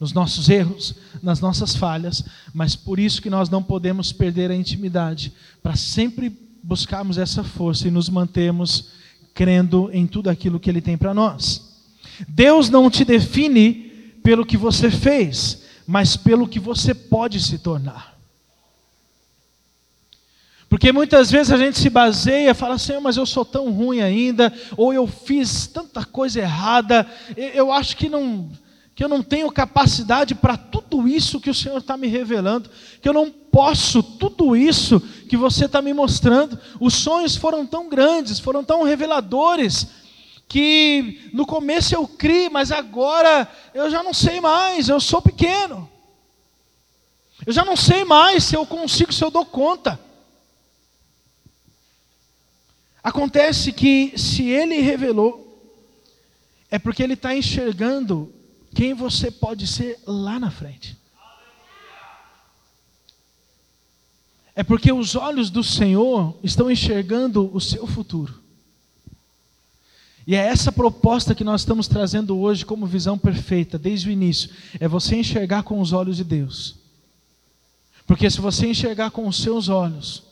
nos 0.00 0.12
nossos 0.12 0.48
erros, 0.48 0.94
nas 1.22 1.40
nossas 1.40 1.74
falhas, 1.74 2.24
mas 2.54 2.76
por 2.76 2.98
isso 2.98 3.20
que 3.20 3.28
nós 3.28 3.50
não 3.50 3.62
podemos 3.62 4.12
perder 4.12 4.50
a 4.50 4.54
intimidade, 4.54 5.32
para 5.62 5.74
sempre 5.74 6.32
buscarmos 6.62 7.18
essa 7.18 7.42
força 7.42 7.88
e 7.88 7.90
nos 7.90 8.08
mantermos 8.08 8.90
crendo 9.34 9.90
em 9.92 10.06
tudo 10.06 10.30
aquilo 10.30 10.60
que 10.60 10.70
ele 10.70 10.80
tem 10.80 10.96
para 10.96 11.12
nós. 11.12 11.67
Deus 12.26 12.70
não 12.70 12.90
te 12.90 13.04
define 13.04 13.72
pelo 14.22 14.46
que 14.46 14.56
você 14.56 14.90
fez, 14.90 15.62
mas 15.86 16.16
pelo 16.16 16.48
que 16.48 16.58
você 16.58 16.94
pode 16.94 17.40
se 17.40 17.58
tornar. 17.58 18.18
Porque 20.68 20.92
muitas 20.92 21.30
vezes 21.30 21.50
a 21.50 21.56
gente 21.56 21.78
se 21.78 21.88
baseia, 21.88 22.54
fala 22.54 22.74
assim, 22.74 22.98
mas 23.00 23.16
eu 23.16 23.24
sou 23.24 23.44
tão 23.44 23.70
ruim 23.72 24.02
ainda, 24.02 24.52
ou 24.76 24.92
eu 24.92 25.06
fiz 25.06 25.66
tanta 25.66 26.04
coisa 26.04 26.40
errada, 26.40 27.06
eu 27.36 27.72
acho 27.72 27.96
que 27.96 28.08
não, 28.08 28.50
que 28.94 29.02
eu 29.02 29.08
não 29.08 29.22
tenho 29.22 29.50
capacidade 29.50 30.34
para 30.34 30.58
tudo 30.58 31.08
isso 31.08 31.40
que 31.40 31.48
o 31.48 31.54
Senhor 31.54 31.78
está 31.78 31.96
me 31.96 32.06
revelando, 32.06 32.68
que 33.00 33.08
eu 33.08 33.14
não 33.14 33.30
posso 33.30 34.02
tudo 34.02 34.54
isso 34.54 35.00
que 35.28 35.36
você 35.36 35.64
está 35.64 35.80
me 35.80 35.94
mostrando. 35.94 36.58
Os 36.78 36.94
sonhos 36.94 37.34
foram 37.34 37.64
tão 37.64 37.88
grandes, 37.88 38.38
foram 38.38 38.62
tão 38.62 38.82
reveladores, 38.82 39.86
que 40.48 41.30
no 41.32 41.46
começo 41.46 41.94
eu 41.94 42.08
criei, 42.08 42.48
mas 42.48 42.72
agora 42.72 43.50
eu 43.74 43.90
já 43.90 44.02
não 44.02 44.14
sei 44.14 44.40
mais, 44.40 44.88
eu 44.88 44.98
sou 44.98 45.20
pequeno. 45.20 45.88
Eu 47.46 47.52
já 47.52 47.64
não 47.64 47.76
sei 47.76 48.04
mais 48.04 48.44
se 48.44 48.56
eu 48.56 48.66
consigo, 48.66 49.12
se 49.12 49.22
eu 49.22 49.30
dou 49.30 49.44
conta. 49.44 50.00
Acontece 53.02 53.72
que 53.72 54.18
se 54.18 54.48
ele 54.48 54.80
revelou, 54.80 55.44
é 56.70 56.78
porque 56.78 57.02
ele 57.02 57.14
está 57.14 57.34
enxergando 57.34 58.34
quem 58.74 58.94
você 58.94 59.30
pode 59.30 59.66
ser 59.66 59.98
lá 60.06 60.38
na 60.38 60.50
frente. 60.50 60.98
é 64.58 64.64
porque 64.64 64.90
os 64.90 65.14
olhos 65.14 65.50
do 65.50 65.62
Senhor 65.62 66.36
estão 66.42 66.68
enxergando 66.68 67.48
o 67.54 67.60
seu 67.60 67.86
futuro. 67.86 68.42
E 70.28 70.34
é 70.34 70.40
essa 70.40 70.70
proposta 70.70 71.34
que 71.34 71.42
nós 71.42 71.62
estamos 71.62 71.88
trazendo 71.88 72.38
hoje 72.38 72.62
como 72.62 72.84
visão 72.84 73.16
perfeita, 73.16 73.78
desde 73.78 74.10
o 74.10 74.12
início. 74.12 74.50
É 74.78 74.86
você 74.86 75.16
enxergar 75.16 75.62
com 75.62 75.80
os 75.80 75.94
olhos 75.94 76.18
de 76.18 76.24
Deus. 76.24 76.74
Porque 78.06 78.30
se 78.30 78.38
você 78.38 78.66
enxergar 78.66 79.10
com 79.10 79.26
os 79.26 79.40
seus 79.40 79.70
olhos, 79.70 80.22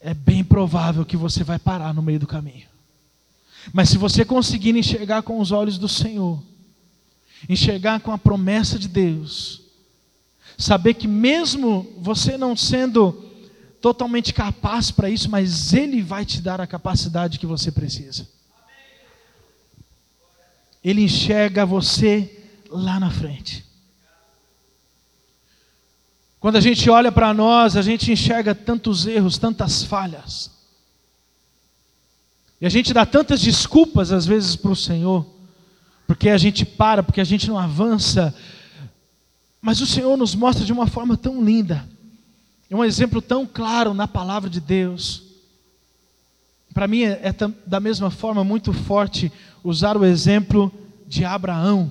é 0.00 0.14
bem 0.14 0.44
provável 0.44 1.04
que 1.04 1.16
você 1.16 1.42
vai 1.42 1.58
parar 1.58 1.92
no 1.92 2.00
meio 2.00 2.20
do 2.20 2.28
caminho. 2.28 2.68
Mas 3.72 3.88
se 3.88 3.98
você 3.98 4.24
conseguir 4.24 4.76
enxergar 4.76 5.22
com 5.22 5.40
os 5.40 5.50
olhos 5.50 5.78
do 5.78 5.88
Senhor, 5.88 6.40
enxergar 7.48 7.98
com 7.98 8.12
a 8.12 8.18
promessa 8.18 8.78
de 8.78 8.86
Deus, 8.86 9.62
saber 10.56 10.94
que 10.94 11.08
mesmo 11.08 11.92
você 11.98 12.38
não 12.38 12.56
sendo 12.56 13.24
totalmente 13.80 14.32
capaz 14.32 14.92
para 14.92 15.10
isso, 15.10 15.28
mas 15.28 15.74
Ele 15.74 16.02
vai 16.02 16.24
te 16.24 16.40
dar 16.40 16.60
a 16.60 16.68
capacidade 16.68 17.40
que 17.40 17.46
você 17.46 17.72
precisa. 17.72 18.37
Ele 20.82 21.02
enxerga 21.02 21.66
você 21.66 22.44
lá 22.70 22.98
na 22.98 23.10
frente. 23.10 23.64
Quando 26.40 26.56
a 26.56 26.60
gente 26.60 26.88
olha 26.88 27.10
para 27.10 27.34
nós, 27.34 27.76
a 27.76 27.82
gente 27.82 28.12
enxerga 28.12 28.54
tantos 28.54 29.06
erros, 29.06 29.38
tantas 29.38 29.82
falhas. 29.82 30.50
E 32.60 32.66
a 32.66 32.68
gente 32.68 32.92
dá 32.92 33.04
tantas 33.04 33.40
desculpas 33.40 34.12
às 34.12 34.24
vezes 34.24 34.54
para 34.54 34.70
o 34.70 34.76
Senhor, 34.76 35.26
porque 36.06 36.28
a 36.28 36.38
gente 36.38 36.64
para, 36.64 37.02
porque 37.02 37.20
a 37.20 37.24
gente 37.24 37.48
não 37.48 37.58
avança. 37.58 38.34
Mas 39.60 39.80
o 39.80 39.86
Senhor 39.86 40.16
nos 40.16 40.34
mostra 40.34 40.64
de 40.64 40.72
uma 40.72 40.86
forma 40.86 41.16
tão 41.16 41.42
linda 41.44 41.88
é 42.70 42.76
um 42.76 42.84
exemplo 42.84 43.22
tão 43.22 43.46
claro 43.46 43.94
na 43.94 44.06
palavra 44.06 44.50
de 44.50 44.60
Deus. 44.60 45.22
Para 46.74 46.86
mim 46.86 47.02
é, 47.02 47.20
é 47.28 47.34
da 47.66 47.80
mesma 47.80 48.10
forma 48.10 48.44
muito 48.44 48.72
forte 48.72 49.32
usar 49.62 49.96
o 49.96 50.04
exemplo 50.04 50.72
de 51.06 51.24
Abraão. 51.24 51.90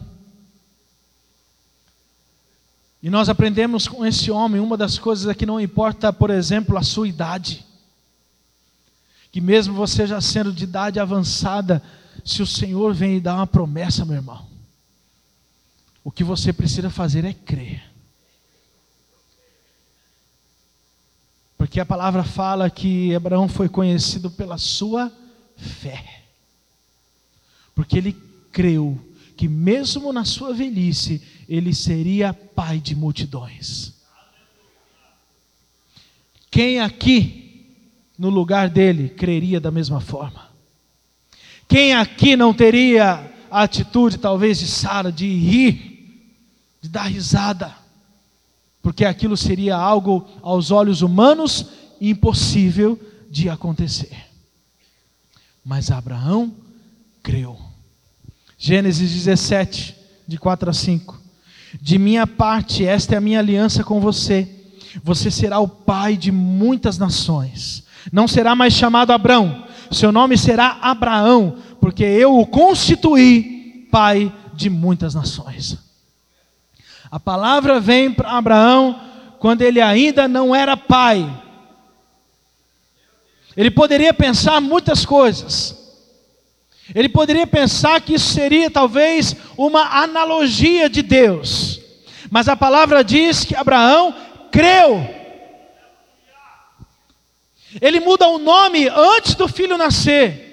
E 3.01 3.09
nós 3.09 3.29
aprendemos 3.29 3.87
com 3.87 4.05
esse 4.05 4.31
homem, 4.31 4.59
uma 4.59 4.75
das 4.75 4.97
coisas 4.97 5.27
é 5.27 5.33
que 5.33 5.45
não 5.45 5.61
importa, 5.61 6.11
por 6.11 6.29
exemplo, 6.29 6.77
a 6.77 6.83
sua 6.83 7.07
idade. 7.07 7.65
Que 9.31 9.39
mesmo 9.39 9.73
você 9.73 10.07
já 10.07 10.19
sendo 10.19 10.51
de 10.51 10.63
idade 10.63 10.99
avançada, 10.99 11.81
se 12.25 12.41
o 12.41 12.47
Senhor 12.47 12.93
vem 12.93 13.17
e 13.17 13.21
dá 13.21 13.35
uma 13.35 13.47
promessa, 13.47 14.03
meu 14.03 14.15
irmão, 14.15 14.45
o 16.03 16.11
que 16.11 16.23
você 16.23 16.51
precisa 16.51 16.89
fazer 16.89 17.23
é 17.23 17.33
crer. 17.33 17.83
Porque 21.57 21.79
a 21.79 21.85
palavra 21.85 22.23
fala 22.23 22.69
que 22.69 23.13
Abraão 23.15 23.47
foi 23.47 23.67
conhecido 23.67 24.29
pela 24.29 24.57
sua 24.57 25.11
fé. 25.55 26.16
Porque 27.77 27.97
ele 27.97 28.13
creu 28.51 28.99
que 29.37 29.47
mesmo 29.47 30.11
na 30.11 30.25
sua 30.25 30.53
velhice 30.53 31.21
ele 31.47 31.73
seria 31.73 32.33
pai 32.33 32.79
de 32.79 32.93
multidões. 32.95 33.93
Quem 36.51 36.81
aqui 36.81 37.65
no 38.17 38.29
lugar 38.29 38.69
dele 38.69 39.09
creria 39.09 39.61
da 39.61 39.71
mesma 39.71 40.01
forma? 40.01 40.49
Quem 41.69 41.93
aqui 41.93 42.35
não 42.35 42.53
teria 42.53 43.31
a 43.49 43.61
atitude 43.61 44.17
talvez 44.17 44.59
de 44.59 44.67
Sara 44.67 45.11
de 45.11 45.27
rir, 45.27 46.33
de 46.81 46.89
dar 46.89 47.03
risada? 47.03 47.87
porque 48.87 49.03
aquilo 49.03 49.35
seria 49.35 49.75
algo 49.75 50.25
aos 50.41 50.71
olhos 50.71 51.01
humanos 51.01 51.65
impossível 51.99 52.97
de 53.29 53.49
acontecer. 53.49 54.15
Mas 55.61 55.91
Abraão 55.91 56.55
creu. 57.27 57.59
Gênesis 58.57 59.11
17, 59.11 59.93
de 60.25 60.37
4 60.37 60.69
a 60.69 60.73
5. 60.73 61.21
De 61.81 61.97
minha 61.97 62.25
parte, 62.25 62.85
esta 62.85 63.15
é 63.15 63.17
a 63.17 63.21
minha 63.21 63.39
aliança 63.39 63.83
com 63.83 63.99
você. 63.99 64.47
Você 65.03 65.29
será 65.29 65.59
o 65.59 65.67
pai 65.67 66.15
de 66.15 66.31
muitas 66.31 66.97
nações. 66.97 67.83
Não 68.13 68.29
será 68.29 68.55
mais 68.55 68.73
chamado 68.73 69.11
Abrão, 69.11 69.67
seu 69.91 70.09
nome 70.09 70.37
será 70.37 70.79
Abraão, 70.81 71.57
porque 71.81 72.05
eu 72.05 72.37
o 72.37 72.47
constituí 72.47 73.85
pai 73.91 74.33
de 74.53 74.69
muitas 74.69 75.13
nações. 75.13 75.77
A 77.11 77.19
palavra 77.19 77.77
vem 77.77 78.09
para 78.09 78.37
Abraão 78.37 79.01
quando 79.37 79.63
ele 79.63 79.81
ainda 79.81 80.29
não 80.29 80.55
era 80.55 80.77
pai. 80.77 81.29
Ele 83.55 83.69
poderia 83.69 84.13
pensar 84.13 84.61
muitas 84.61 85.05
coisas. 85.05 85.76
Ele 86.95 87.09
poderia 87.09 87.45
pensar 87.45 87.99
que 88.01 88.13
isso 88.13 88.33
seria 88.33 88.71
talvez 88.71 89.35
uma 89.57 90.01
analogia 90.01 90.89
de 90.89 91.01
Deus. 91.01 91.81
Mas 92.29 92.47
a 92.47 92.55
palavra 92.55 93.03
diz 93.03 93.43
que 93.43 93.55
Abraão 93.55 94.15
creu. 94.51 95.07
Ele 97.81 97.99
muda 97.99 98.27
o 98.27 98.37
nome 98.37 98.87
antes 98.87 99.35
do 99.35 99.47
filho 99.47 99.77
nascer. 99.77 100.45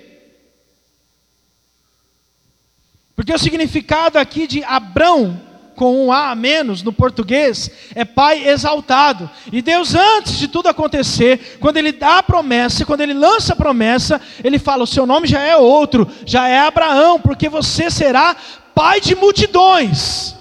Porque 3.15 3.33
o 3.33 3.39
significado 3.39 4.19
aqui 4.19 4.47
de 4.47 4.63
Abrão 4.65 5.41
com 5.75 6.07
um 6.07 6.13
A 6.13 6.31
a 6.31 6.35
menos 6.35 6.83
no 6.83 6.93
português, 6.93 7.71
é 7.95 8.05
Pai 8.05 8.49
exaltado. 8.49 9.29
E 9.53 9.61
Deus, 9.61 9.95
antes 9.95 10.39
de 10.39 10.49
tudo 10.49 10.69
acontecer, 10.69 11.59
quando 11.61 11.77
Ele 11.77 11.93
dá 11.93 12.19
a 12.19 12.23
promessa, 12.23 12.85
quando 12.85 13.01
Ele 13.01 13.15
lança 13.15 13.53
a 13.53 13.57
promessa, 13.57 14.21
Ele 14.43 14.59
fala: 14.59 14.85
o 14.85 14.87
seu 14.87 15.07
nome 15.07 15.27
já 15.27 15.41
é 15.41 15.57
outro, 15.57 16.09
já 16.25 16.49
é 16.49 16.59
Abraão, 16.59 17.21
porque 17.21 17.49
você 17.49 17.91
será 17.91 18.37
pai 18.75 19.01
de 19.01 19.15
multidões. 19.15 20.35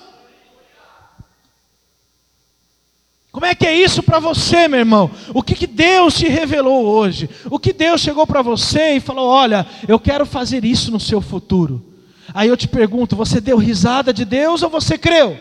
Como 3.31 3.47
é 3.47 3.55
que 3.55 3.65
é 3.65 3.75
isso 3.75 4.03
para 4.03 4.19
você, 4.19 4.67
meu 4.67 4.79
irmão? 4.79 5.09
O 5.33 5.41
que, 5.41 5.55
que 5.55 5.65
Deus 5.65 6.13
te 6.13 6.27
revelou 6.27 6.85
hoje? 6.85 7.27
O 7.49 7.57
que 7.57 7.73
Deus 7.73 7.99
chegou 7.99 8.27
para 8.27 8.43
você 8.43 8.97
e 8.97 8.99
falou: 8.99 9.27
olha, 9.27 9.65
eu 9.87 9.99
quero 9.99 10.23
fazer 10.23 10.63
isso 10.63 10.91
no 10.91 10.99
seu 10.99 11.19
futuro. 11.19 11.92
Aí 12.33 12.49
eu 12.49 12.57
te 12.57 12.67
pergunto: 12.67 13.15
você 13.15 13.41
deu 13.41 13.57
risada 13.57 14.13
de 14.13 14.23
Deus 14.23 14.61
ou 14.61 14.69
você 14.69 14.97
creu? 14.97 15.39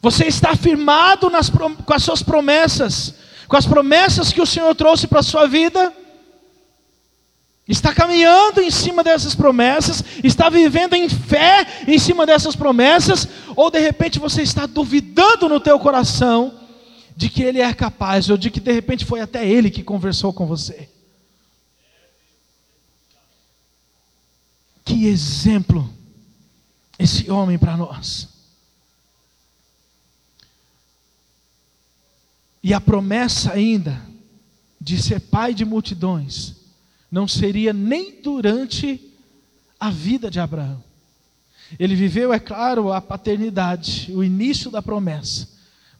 Você 0.00 0.24
está 0.26 0.56
firmado 0.56 1.28
nas, 1.28 1.50
com 1.50 1.94
as 1.94 2.02
suas 2.02 2.22
promessas, 2.22 3.14
com 3.46 3.56
as 3.56 3.66
promessas 3.66 4.32
que 4.32 4.40
o 4.40 4.46
Senhor 4.46 4.74
trouxe 4.74 5.06
para 5.06 5.20
a 5.20 5.22
sua 5.22 5.46
vida? 5.46 5.92
Está 7.68 7.94
caminhando 7.94 8.60
em 8.60 8.70
cima 8.70 9.04
dessas 9.04 9.34
promessas, 9.34 10.02
está 10.24 10.48
vivendo 10.48 10.94
em 10.94 11.08
fé 11.08 11.64
em 11.86 11.98
cima 11.98 12.26
dessas 12.26 12.56
promessas, 12.56 13.28
ou 13.54 13.70
de 13.70 13.78
repente 13.78 14.18
você 14.18 14.42
está 14.42 14.66
duvidando 14.66 15.48
no 15.48 15.60
teu 15.60 15.78
coração 15.78 16.52
de 17.14 17.28
que 17.28 17.42
Ele 17.42 17.60
é 17.60 17.72
capaz, 17.72 18.28
ou 18.28 18.36
de 18.36 18.50
que 18.50 18.58
de 18.58 18.72
repente 18.72 19.04
foi 19.04 19.20
até 19.20 19.46
Ele 19.46 19.70
que 19.70 19.84
conversou 19.84 20.32
com 20.32 20.46
você? 20.46 20.88
Que 24.90 25.06
exemplo 25.06 25.88
esse 26.98 27.30
homem 27.30 27.56
para 27.56 27.76
nós. 27.76 28.28
E 32.60 32.74
a 32.74 32.80
promessa 32.80 33.52
ainda 33.52 34.04
de 34.80 35.00
ser 35.00 35.20
pai 35.20 35.54
de 35.54 35.64
multidões 35.64 36.56
não 37.08 37.28
seria 37.28 37.72
nem 37.72 38.20
durante 38.20 39.00
a 39.78 39.90
vida 39.90 40.28
de 40.28 40.40
Abraão. 40.40 40.82
Ele 41.78 41.94
viveu, 41.94 42.32
é 42.32 42.40
claro, 42.40 42.92
a 42.92 43.00
paternidade, 43.00 44.12
o 44.12 44.24
início 44.24 44.72
da 44.72 44.82
promessa, 44.82 45.48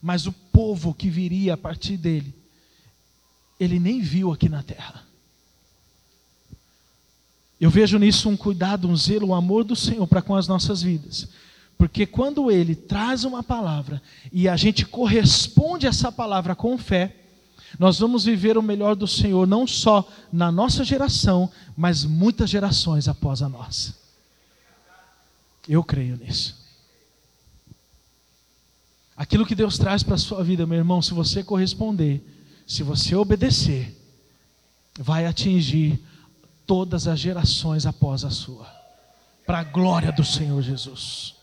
mas 0.01 0.27
o 0.27 0.33
povo 0.33 0.93
que 0.93 1.09
viria 1.09 1.53
a 1.53 1.57
partir 1.57 1.95
dele, 1.95 2.35
ele 3.57 3.79
nem 3.79 4.01
viu 4.01 4.33
aqui 4.33 4.49
na 4.49 4.61
terra. 4.61 5.10
Eu 7.61 7.69
vejo 7.69 7.99
nisso 7.99 8.27
um 8.27 8.35
cuidado, 8.35 8.89
um 8.89 8.97
zelo, 8.97 9.27
um 9.27 9.35
amor 9.35 9.63
do 9.63 9.75
Senhor 9.75 10.07
para 10.07 10.19
com 10.19 10.35
as 10.35 10.47
nossas 10.47 10.81
vidas. 10.81 11.27
Porque 11.77 12.07
quando 12.07 12.49
Ele 12.49 12.73
traz 12.73 13.23
uma 13.23 13.43
palavra 13.43 14.01
e 14.33 14.49
a 14.49 14.57
gente 14.57 14.83
corresponde 14.83 15.85
a 15.85 15.89
essa 15.89 16.11
palavra 16.11 16.55
com 16.55 16.75
fé, 16.75 17.15
nós 17.77 17.99
vamos 17.99 18.25
viver 18.25 18.57
o 18.57 18.63
melhor 18.63 18.95
do 18.95 19.07
Senhor, 19.07 19.45
não 19.45 19.67
só 19.67 20.11
na 20.33 20.51
nossa 20.51 20.83
geração, 20.83 21.51
mas 21.77 22.03
muitas 22.03 22.49
gerações 22.49 23.07
após 23.07 23.43
a 23.43 23.47
nossa. 23.47 23.95
Eu 25.69 25.83
creio 25.83 26.17
nisso. 26.17 26.59
Aquilo 29.15 29.45
que 29.45 29.53
Deus 29.53 29.77
traz 29.77 30.01
para 30.01 30.15
a 30.15 30.17
sua 30.17 30.43
vida, 30.43 30.65
meu 30.65 30.79
irmão, 30.79 30.99
se 30.99 31.13
você 31.13 31.43
corresponder, 31.43 32.25
se 32.65 32.81
você 32.81 33.15
obedecer, 33.15 33.95
vai 34.99 35.27
atingir 35.27 36.03
todas 36.65 37.07
as 37.07 37.19
gerações 37.19 37.85
após 37.85 38.23
a 38.23 38.29
sua, 38.29 38.67
para 39.45 39.59
a 39.59 39.63
glória 39.63 40.11
do 40.11 40.23
Senhor 40.23 40.61
Jesus. 40.61 41.35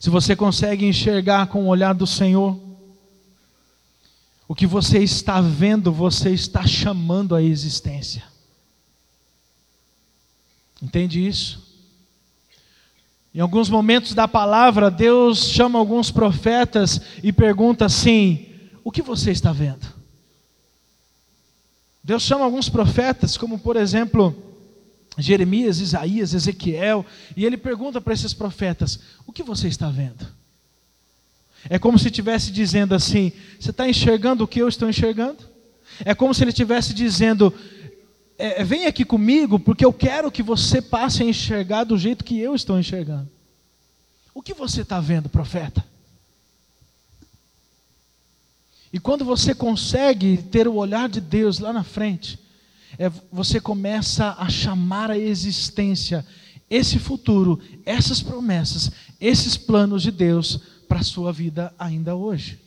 Se 0.00 0.10
você 0.10 0.34
consegue 0.34 0.84
enxergar 0.84 1.46
com 1.46 1.64
o 1.64 1.68
olhar 1.68 1.94
do 1.94 2.06
Senhor, 2.06 2.58
O 4.52 4.54
que 4.54 4.66
você 4.66 4.98
está 4.98 5.40
vendo, 5.40 5.90
você 5.90 6.28
está 6.28 6.66
chamando 6.66 7.34
à 7.34 7.42
existência. 7.42 8.22
Entende 10.82 11.26
isso? 11.26 11.62
Em 13.34 13.40
alguns 13.40 13.70
momentos 13.70 14.12
da 14.12 14.28
palavra, 14.28 14.90
Deus 14.90 15.48
chama 15.48 15.78
alguns 15.78 16.10
profetas 16.10 17.00
e 17.22 17.32
pergunta 17.32 17.86
assim: 17.86 18.46
O 18.84 18.90
que 18.90 19.00
você 19.00 19.30
está 19.30 19.52
vendo? 19.52 19.86
Deus 22.02 22.22
chama 22.24 22.44
alguns 22.44 22.68
profetas, 22.68 23.36
como 23.36 23.58
por 23.58 23.76
exemplo 23.76 24.34
Jeremias, 25.18 25.78
Isaías, 25.78 26.34
Ezequiel, 26.34 27.04
e 27.36 27.44
ele 27.44 27.56
pergunta 27.56 28.00
para 28.00 28.14
esses 28.14 28.34
profetas: 28.34 28.98
O 29.26 29.32
que 29.32 29.42
você 29.42 29.68
está 29.68 29.88
vendo? 29.88 30.26
É 31.70 31.78
como 31.78 31.98
se 31.98 32.06
estivesse 32.06 32.50
dizendo 32.50 32.94
assim: 32.94 33.32
Você 33.60 33.70
está 33.70 33.88
enxergando 33.88 34.44
o 34.44 34.48
que 34.48 34.60
eu 34.60 34.68
estou 34.68 34.88
enxergando? 34.88 35.38
É 36.04 36.14
como 36.14 36.34
se 36.34 36.42
ele 36.42 36.50
estivesse 36.50 36.92
dizendo: 36.92 37.54
é, 38.38 38.64
Vem 38.64 38.86
aqui 38.86 39.04
comigo, 39.04 39.58
porque 39.58 39.84
eu 39.84 39.92
quero 39.92 40.30
que 40.30 40.42
você 40.42 40.82
passe 40.82 41.22
a 41.22 41.26
enxergar 41.26 41.84
do 41.84 41.96
jeito 41.98 42.24
que 42.24 42.38
eu 42.38 42.54
estou 42.54 42.78
enxergando. 42.78 43.28
O 44.34 44.42
que 44.42 44.54
você 44.54 44.80
está 44.80 44.98
vendo, 44.98 45.28
profeta? 45.28 45.84
E 48.92 49.00
quando 49.00 49.24
você 49.24 49.54
consegue 49.54 50.36
ter 50.36 50.68
o 50.68 50.74
olhar 50.74 51.08
de 51.08 51.20
Deus 51.20 51.58
lá 51.58 51.72
na 51.72 51.82
frente, 51.82 52.38
é, 52.98 53.10
você 53.32 53.60
começa 53.60 54.36
a 54.38 54.48
chamar 54.48 55.10
a 55.10 55.18
existência 55.18 56.26
esse 56.72 56.98
futuro, 56.98 57.60
essas 57.84 58.22
promessas, 58.22 58.90
esses 59.20 59.58
planos 59.58 60.02
de 60.02 60.10
Deus 60.10 60.58
para 60.88 61.00
a 61.00 61.04
sua 61.04 61.30
vida 61.30 61.72
ainda 61.78 62.14
hoje. 62.14 62.58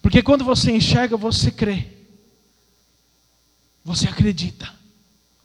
Porque 0.00 0.22
quando 0.22 0.42
você 0.42 0.72
enxerga, 0.72 1.18
você 1.18 1.50
crê. 1.50 1.86
Você 3.84 4.08
acredita. 4.08 4.72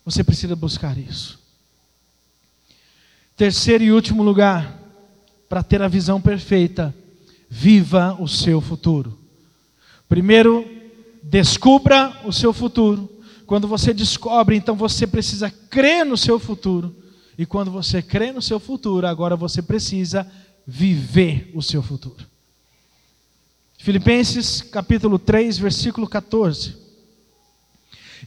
Você 0.06 0.24
precisa 0.24 0.56
buscar 0.56 0.98
isso. 0.98 1.38
Terceiro 3.36 3.84
e 3.84 3.92
último 3.92 4.24
lugar, 4.24 4.80
para 5.50 5.62
ter 5.62 5.82
a 5.82 5.90
visão 5.90 6.22
perfeita, 6.22 6.96
viva 7.50 8.16
o 8.22 8.28
seu 8.28 8.62
futuro. 8.62 9.21
Primeiro, 10.12 10.68
descubra 11.24 12.20
o 12.26 12.34
seu 12.34 12.52
futuro. 12.52 13.10
Quando 13.46 13.66
você 13.66 13.94
descobre, 13.94 14.58
então 14.58 14.76
você 14.76 15.08
precisa 15.08 15.50
crer 15.50 16.06
no 16.06 16.18
seu 16.18 16.38
futuro. 16.38 16.94
E 17.38 17.46
quando 17.46 17.72
você 17.72 18.02
crê 18.02 18.34
no 18.34 18.42
seu 18.42 18.60
futuro, 18.60 19.08
agora 19.08 19.38
você 19.38 19.62
precisa 19.62 20.30
viver 20.68 21.50
o 21.56 21.62
seu 21.62 21.82
futuro. 21.82 22.28
Filipenses 23.78 24.62
capítulo 24.62 25.18
3, 25.18 25.58
versículo 25.58 26.06
14. 26.06 26.76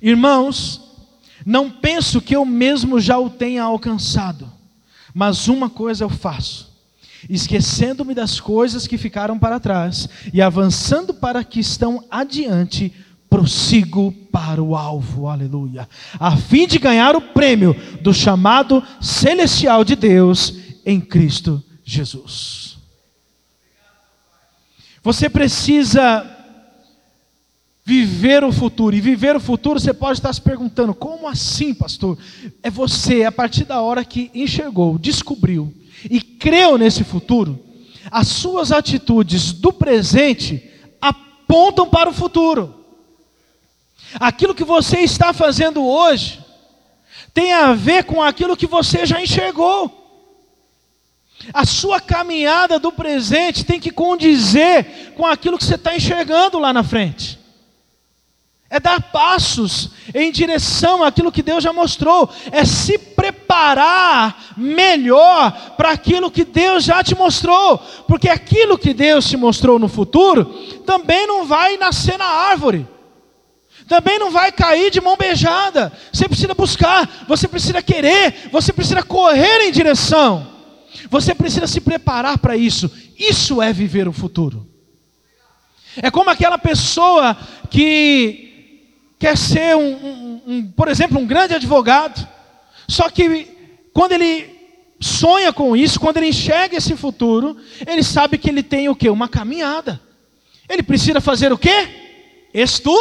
Irmãos, 0.00 0.80
não 1.44 1.70
penso 1.70 2.18
que 2.22 2.34
eu 2.34 2.46
mesmo 2.46 2.98
já 2.98 3.18
o 3.18 3.28
tenha 3.28 3.62
alcançado, 3.62 4.50
mas 5.12 5.48
uma 5.48 5.68
coisa 5.68 6.04
eu 6.04 6.08
faço, 6.08 6.73
esquecendo-me 7.28 8.14
das 8.14 8.40
coisas 8.40 8.86
que 8.86 8.98
ficaram 8.98 9.38
para 9.38 9.60
trás 9.60 10.08
e 10.32 10.40
avançando 10.40 11.12
para 11.14 11.42
que 11.44 11.60
estão 11.60 12.04
adiante, 12.10 12.92
prossigo 13.28 14.12
para 14.30 14.62
o 14.62 14.76
alvo, 14.76 15.26
aleluia, 15.28 15.88
a 16.18 16.36
fim 16.36 16.66
de 16.66 16.78
ganhar 16.78 17.16
o 17.16 17.20
prêmio 17.20 17.74
do 18.00 18.14
chamado 18.14 18.82
celestial 19.00 19.84
de 19.84 19.96
Deus 19.96 20.54
em 20.86 21.00
Cristo 21.00 21.62
Jesus. 21.84 22.78
Você 25.02 25.28
precisa 25.28 26.30
viver 27.84 28.42
o 28.42 28.50
futuro. 28.50 28.96
E 28.96 29.00
viver 29.00 29.36
o 29.36 29.40
futuro, 29.40 29.78
você 29.78 29.92
pode 29.92 30.18
estar 30.18 30.32
se 30.32 30.40
perguntando: 30.40 30.94
como 30.94 31.28
assim, 31.28 31.74
pastor? 31.74 32.18
É 32.62 32.70
você, 32.70 33.24
a 33.24 33.32
partir 33.32 33.64
da 33.64 33.82
hora 33.82 34.04
que 34.04 34.30
enxergou, 34.34 34.98
descobriu 34.98 35.72
e 36.10 36.20
creu 36.20 36.76
nesse 36.76 37.04
futuro, 37.04 37.58
as 38.10 38.28
suas 38.28 38.70
atitudes 38.70 39.52
do 39.52 39.72
presente 39.72 40.70
apontam 41.00 41.88
para 41.88 42.10
o 42.10 42.14
futuro. 42.14 42.84
Aquilo 44.20 44.54
que 44.54 44.64
você 44.64 45.00
está 45.00 45.32
fazendo 45.32 45.84
hoje 45.84 46.40
tem 47.32 47.52
a 47.52 47.72
ver 47.72 48.04
com 48.04 48.22
aquilo 48.22 48.56
que 48.56 48.66
você 48.66 49.04
já 49.04 49.20
enxergou. 49.20 50.02
A 51.52 51.66
sua 51.66 52.00
caminhada 52.00 52.78
do 52.78 52.92
presente 52.92 53.64
tem 53.64 53.80
que 53.80 53.90
condizer 53.90 55.12
com 55.16 55.26
aquilo 55.26 55.58
que 55.58 55.64
você 55.64 55.74
está 55.74 55.94
enxergando 55.94 56.58
lá 56.58 56.72
na 56.72 56.84
frente. 56.84 57.38
É 58.74 58.80
dar 58.80 59.00
passos 59.00 59.90
em 60.12 60.32
direção 60.32 61.04
àquilo 61.04 61.30
que 61.30 61.44
Deus 61.44 61.62
já 61.62 61.72
mostrou. 61.72 62.28
É 62.50 62.64
se 62.64 62.98
preparar 62.98 64.52
melhor 64.56 65.76
para 65.76 65.92
aquilo 65.92 66.28
que 66.28 66.44
Deus 66.44 66.82
já 66.82 67.00
te 67.04 67.14
mostrou. 67.14 67.78
Porque 68.08 68.28
aquilo 68.28 68.76
que 68.76 68.92
Deus 68.92 69.28
te 69.28 69.36
mostrou 69.36 69.78
no 69.78 69.86
futuro 69.86 70.46
também 70.84 71.24
não 71.24 71.46
vai 71.46 71.76
nascer 71.76 72.18
na 72.18 72.24
árvore. 72.24 72.84
Também 73.86 74.18
não 74.18 74.32
vai 74.32 74.50
cair 74.50 74.90
de 74.90 75.00
mão 75.00 75.16
beijada. 75.16 75.92
Você 76.12 76.26
precisa 76.26 76.52
buscar, 76.52 77.08
você 77.28 77.46
precisa 77.46 77.80
querer, 77.80 78.48
você 78.50 78.72
precisa 78.72 79.04
correr 79.04 79.68
em 79.68 79.70
direção. 79.70 80.48
Você 81.08 81.32
precisa 81.32 81.68
se 81.68 81.80
preparar 81.80 82.38
para 82.38 82.56
isso. 82.56 82.90
Isso 83.16 83.62
é 83.62 83.72
viver 83.72 84.08
o 84.08 84.12
futuro. 84.12 84.66
É 85.96 86.10
como 86.10 86.28
aquela 86.28 86.58
pessoa 86.58 87.36
que 87.70 88.50
quer 89.24 89.38
ser, 89.38 89.74
um, 89.74 89.80
um, 89.80 90.42
um, 90.46 90.70
por 90.72 90.86
exemplo, 90.86 91.18
um 91.18 91.26
grande 91.26 91.54
advogado, 91.54 92.28
só 92.86 93.08
que 93.08 93.56
quando 93.90 94.12
ele 94.12 94.54
sonha 95.00 95.50
com 95.50 95.74
isso, 95.74 95.98
quando 95.98 96.18
ele 96.18 96.26
enxerga 96.26 96.76
esse 96.76 96.94
futuro, 96.94 97.56
ele 97.86 98.02
sabe 98.02 98.36
que 98.36 98.50
ele 98.50 98.62
tem 98.62 98.90
o 98.90 98.94
que? 98.94 99.08
Uma 99.08 99.26
caminhada. 99.26 99.98
Ele 100.68 100.82
precisa 100.82 101.22
fazer 101.22 101.50
o 101.50 101.56
quê? 101.56 101.88
Estu, 102.52 102.94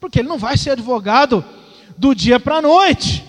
porque 0.00 0.20
ele 0.20 0.28
não 0.28 0.38
vai 0.38 0.56
ser 0.56 0.70
advogado 0.70 1.44
do 1.98 2.14
dia 2.14 2.40
para 2.40 2.56
a 2.56 2.62
noite. 2.62 3.22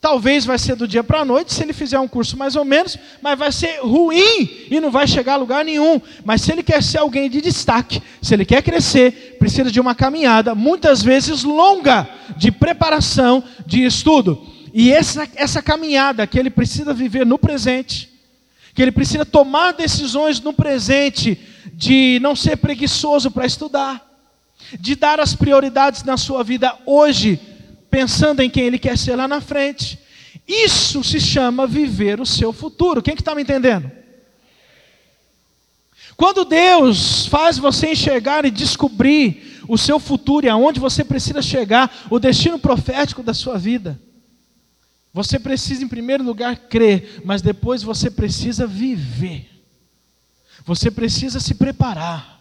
Talvez 0.00 0.44
vai 0.44 0.58
ser 0.58 0.76
do 0.76 0.86
dia 0.86 1.02
para 1.02 1.20
a 1.20 1.24
noite, 1.24 1.52
se 1.52 1.60
ele 1.62 1.72
fizer 1.72 1.98
um 1.98 2.06
curso 2.06 2.36
mais 2.36 2.54
ou 2.54 2.64
menos, 2.64 2.96
mas 3.20 3.36
vai 3.36 3.50
ser 3.50 3.80
ruim 3.80 4.48
e 4.70 4.78
não 4.78 4.92
vai 4.92 5.08
chegar 5.08 5.34
a 5.34 5.36
lugar 5.36 5.64
nenhum. 5.64 6.00
Mas 6.24 6.42
se 6.42 6.52
ele 6.52 6.62
quer 6.62 6.82
ser 6.84 6.98
alguém 6.98 7.28
de 7.28 7.40
destaque, 7.40 8.00
se 8.22 8.32
ele 8.32 8.44
quer 8.44 8.62
crescer, 8.62 9.36
precisa 9.40 9.72
de 9.72 9.80
uma 9.80 9.96
caminhada, 9.96 10.54
muitas 10.54 11.02
vezes 11.02 11.42
longa, 11.42 12.08
de 12.36 12.52
preparação, 12.52 13.42
de 13.66 13.84
estudo. 13.84 14.40
E 14.72 14.92
essa, 14.92 15.26
essa 15.34 15.60
caminhada 15.60 16.26
que 16.28 16.38
ele 16.38 16.50
precisa 16.50 16.94
viver 16.94 17.26
no 17.26 17.36
presente, 17.36 18.08
que 18.74 18.80
ele 18.80 18.92
precisa 18.92 19.24
tomar 19.24 19.72
decisões 19.72 20.40
no 20.40 20.52
presente, 20.52 21.36
de 21.72 22.20
não 22.22 22.36
ser 22.36 22.56
preguiçoso 22.56 23.32
para 23.32 23.46
estudar, 23.46 24.06
de 24.78 24.94
dar 24.94 25.18
as 25.18 25.34
prioridades 25.34 26.04
na 26.04 26.16
sua 26.16 26.44
vida 26.44 26.76
hoje, 26.86 27.40
pensando 27.90 28.40
em 28.40 28.50
quem 28.50 28.64
ele 28.64 28.78
quer 28.78 28.96
ser 28.96 29.16
lá 29.16 29.26
na 29.26 29.40
frente. 29.40 29.98
Isso 30.46 31.04
se 31.04 31.20
chama 31.20 31.66
viver 31.66 32.20
o 32.20 32.26
seu 32.26 32.52
futuro. 32.52 33.02
Quem 33.02 33.14
que 33.14 33.22
está 33.22 33.34
me 33.34 33.42
entendendo? 33.42 33.90
Quando 36.16 36.44
Deus 36.44 37.26
faz 37.26 37.58
você 37.58 37.92
enxergar 37.92 38.44
e 38.44 38.50
descobrir 38.50 39.60
o 39.68 39.78
seu 39.78 40.00
futuro 40.00 40.46
e 40.46 40.48
aonde 40.48 40.80
você 40.80 41.04
precisa 41.04 41.40
chegar, 41.40 42.06
o 42.10 42.18
destino 42.18 42.58
profético 42.58 43.22
da 43.22 43.32
sua 43.32 43.56
vida, 43.56 44.00
você 45.12 45.38
precisa, 45.38 45.84
em 45.84 45.88
primeiro 45.88 46.24
lugar, 46.24 46.56
crer, 46.56 47.22
mas 47.24 47.42
depois 47.42 47.82
você 47.82 48.10
precisa 48.10 48.66
viver. 48.66 49.48
Você 50.64 50.90
precisa 50.90 51.40
se 51.40 51.54
preparar. 51.54 52.38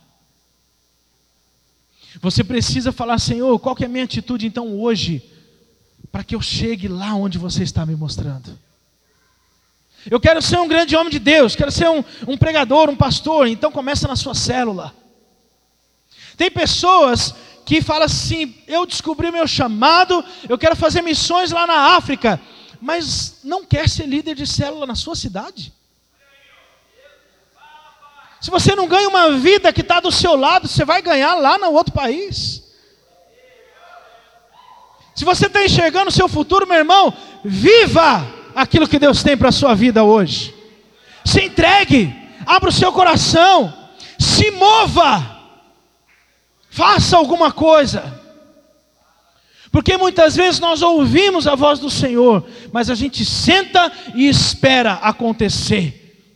Você 2.22 2.44
precisa 2.44 2.92
falar, 2.92 3.20
Senhor, 3.20 3.58
qual 3.60 3.76
é 3.80 3.86
a 3.86 3.90
minha 3.90 4.04
atitude 4.04 4.48
então 4.48 4.80
hoje? 4.80 5.24
Para 6.12 6.24
que 6.24 6.36
eu 6.36 6.42
chegue 6.42 6.88
lá 6.88 7.14
onde 7.14 7.38
você 7.38 7.64
está 7.64 7.86
me 7.86 7.96
mostrando. 7.96 8.58
Eu 10.10 10.20
quero 10.20 10.42
ser 10.42 10.60
um 10.60 10.68
grande 10.68 10.96
homem 10.96 11.12
de 11.12 11.20
Deus, 11.20 11.56
quero 11.56 11.72
ser 11.72 11.90
um, 11.90 12.04
um 12.28 12.38
pregador, 12.38 12.90
um 12.90 12.96
pastor, 12.96 13.48
então 13.48 13.72
começa 13.72 14.08
na 14.08 14.16
sua 14.16 14.34
célula. 14.34 14.94
Tem 16.38 16.50
pessoas 16.50 17.34
que 17.66 17.82
falam 17.82 18.04
assim: 18.04 18.56
eu 18.68 18.86
descobri 18.86 19.30
meu 19.32 19.48
chamado, 19.48 20.24
eu 20.48 20.58
quero 20.58 20.76
fazer 20.76 21.02
missões 21.02 21.52
lá 21.52 21.68
na 21.68 21.96
África, 21.98 22.40
mas 22.80 23.40
não 23.44 23.66
quer 23.66 23.90
ser 23.90 24.06
líder 24.06 24.36
de 24.36 24.48
célula 24.48 24.86
na 24.86 24.96
sua 24.96 25.16
cidade. 25.16 25.74
Se 28.40 28.52
você 28.52 28.76
não 28.76 28.88
ganha 28.88 29.10
uma 29.10 29.32
vida 29.32 29.74
que 29.74 29.82
está 29.82 30.00
do 30.00 30.12
seu 30.12 30.36
lado, 30.36 30.68
você 30.68 30.86
vai 30.86 31.02
ganhar 31.02 31.34
lá 31.36 31.58
no 31.58 31.72
outro 31.72 31.94
país. 31.94 32.67
Se 35.18 35.26
você 35.26 35.48
está 35.48 35.66
enxergando 35.66 36.10
o 36.10 36.14
seu 36.14 36.30
futuro, 36.30 36.68
meu 36.68 36.78
irmão, 36.78 37.12
viva 37.44 38.24
aquilo 38.54 38.88
que 38.88 39.00
Deus 39.00 39.24
tem 39.24 39.36
para 39.36 39.50
a 39.50 39.52
sua 39.52 39.74
vida 39.74 40.04
hoje. 40.04 40.54
Se 41.26 41.42
entregue, 41.42 42.16
abra 42.46 42.70
o 42.70 42.72
seu 42.72 42.94
coração, 42.94 43.74
se 44.20 44.52
mova. 44.52 45.42
Faça 46.70 47.18
alguma 47.18 47.52
coisa. 47.52 48.22
Porque 49.72 49.98
muitas 49.98 50.36
vezes 50.36 50.60
nós 50.60 50.84
ouvimos 50.84 51.48
a 51.48 51.56
voz 51.56 51.80
do 51.80 51.90
Senhor, 51.90 52.48
mas 52.72 52.88
a 52.88 52.94
gente 52.94 53.26
senta 53.26 53.92
e 54.14 54.30
espera 54.30 54.94
acontecer. 54.94 56.30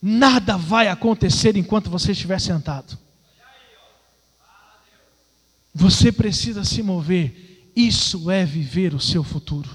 Nada 0.00 0.56
vai 0.56 0.88
acontecer 0.88 1.54
enquanto 1.54 1.90
você 1.90 2.12
estiver 2.12 2.40
sentado. 2.40 2.98
Você 5.74 6.10
precisa 6.10 6.64
se 6.64 6.82
mover. 6.82 7.49
Isso 7.74 8.30
é 8.30 8.44
viver 8.44 8.94
o 8.94 9.00
seu 9.00 9.22
futuro. 9.22 9.68